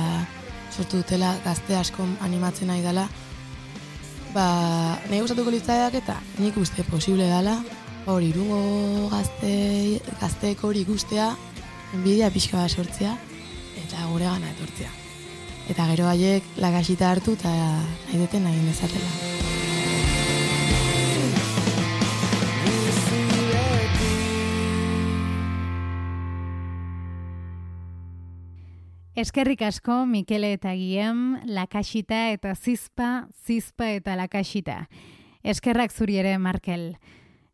sortu 0.71 0.97
dutela, 0.97 1.35
gazte 1.45 1.75
asko 1.75 2.03
animatzen 2.21 2.67
nahi 2.67 2.81
dela. 2.81 3.07
Ba, 4.33 4.97
nahi 5.09 5.21
gustatuko 5.21 5.51
litzaiak 5.53 5.93
eta 6.01 6.17
nik 6.39 6.57
uste 6.57 6.83
posible 6.83 7.29
dela, 7.29 7.61
hori 8.05 8.31
irungo 8.33 9.09
gazte, 9.13 10.01
gazteek 10.19 10.63
hori 10.63 10.83
guztea, 10.83 11.31
enbidia 11.93 12.31
pixka 12.31 12.57
bat 12.57 12.71
sortzea 12.71 13.15
eta 13.85 14.11
gure 14.11 14.25
gana 14.25 14.51
etortzea. 14.51 14.91
Eta 15.71 15.87
gero 15.93 16.07
haiek 16.11 16.43
lagasita 16.63 17.11
hartu 17.11 17.39
eta 17.39 17.51
nahi 17.51 18.23
duten 18.23 18.47
nahi 18.47 18.63
dezatela. 18.67 19.36
Eskerrik 29.17 29.63
asko 29.65 30.05
Mikele 30.05 30.51
eta 30.53 30.75
Giem, 30.77 31.39
lakasita 31.49 32.27
eta 32.35 32.51
zizpa, 32.53 33.25
zizpa 33.47 33.87
eta 33.95 34.13
lakasita. 34.13 34.83
Eskerrak 35.41 35.89
zuri 35.89 36.19
ere, 36.21 36.35
Markel. 36.37 36.99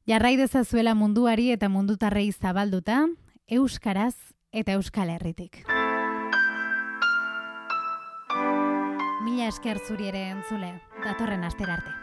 Jarrai 0.03 0.35
dezazuela 0.35 0.91
munduari 0.91 1.53
eta 1.55 1.71
mundutarrei 1.71 2.27
zabalduta, 2.33 3.05
euskaraz 3.47 4.35
eta 4.51 4.75
euskal 4.75 5.15
herritik. 5.15 5.63
Mila 9.23 9.47
esker 9.47 9.79
zuri 9.87 10.11
ere 10.11 10.33
entzule, 10.35 10.75
datorren 11.05 11.47
astera 11.47 11.79
arte. 11.79 12.02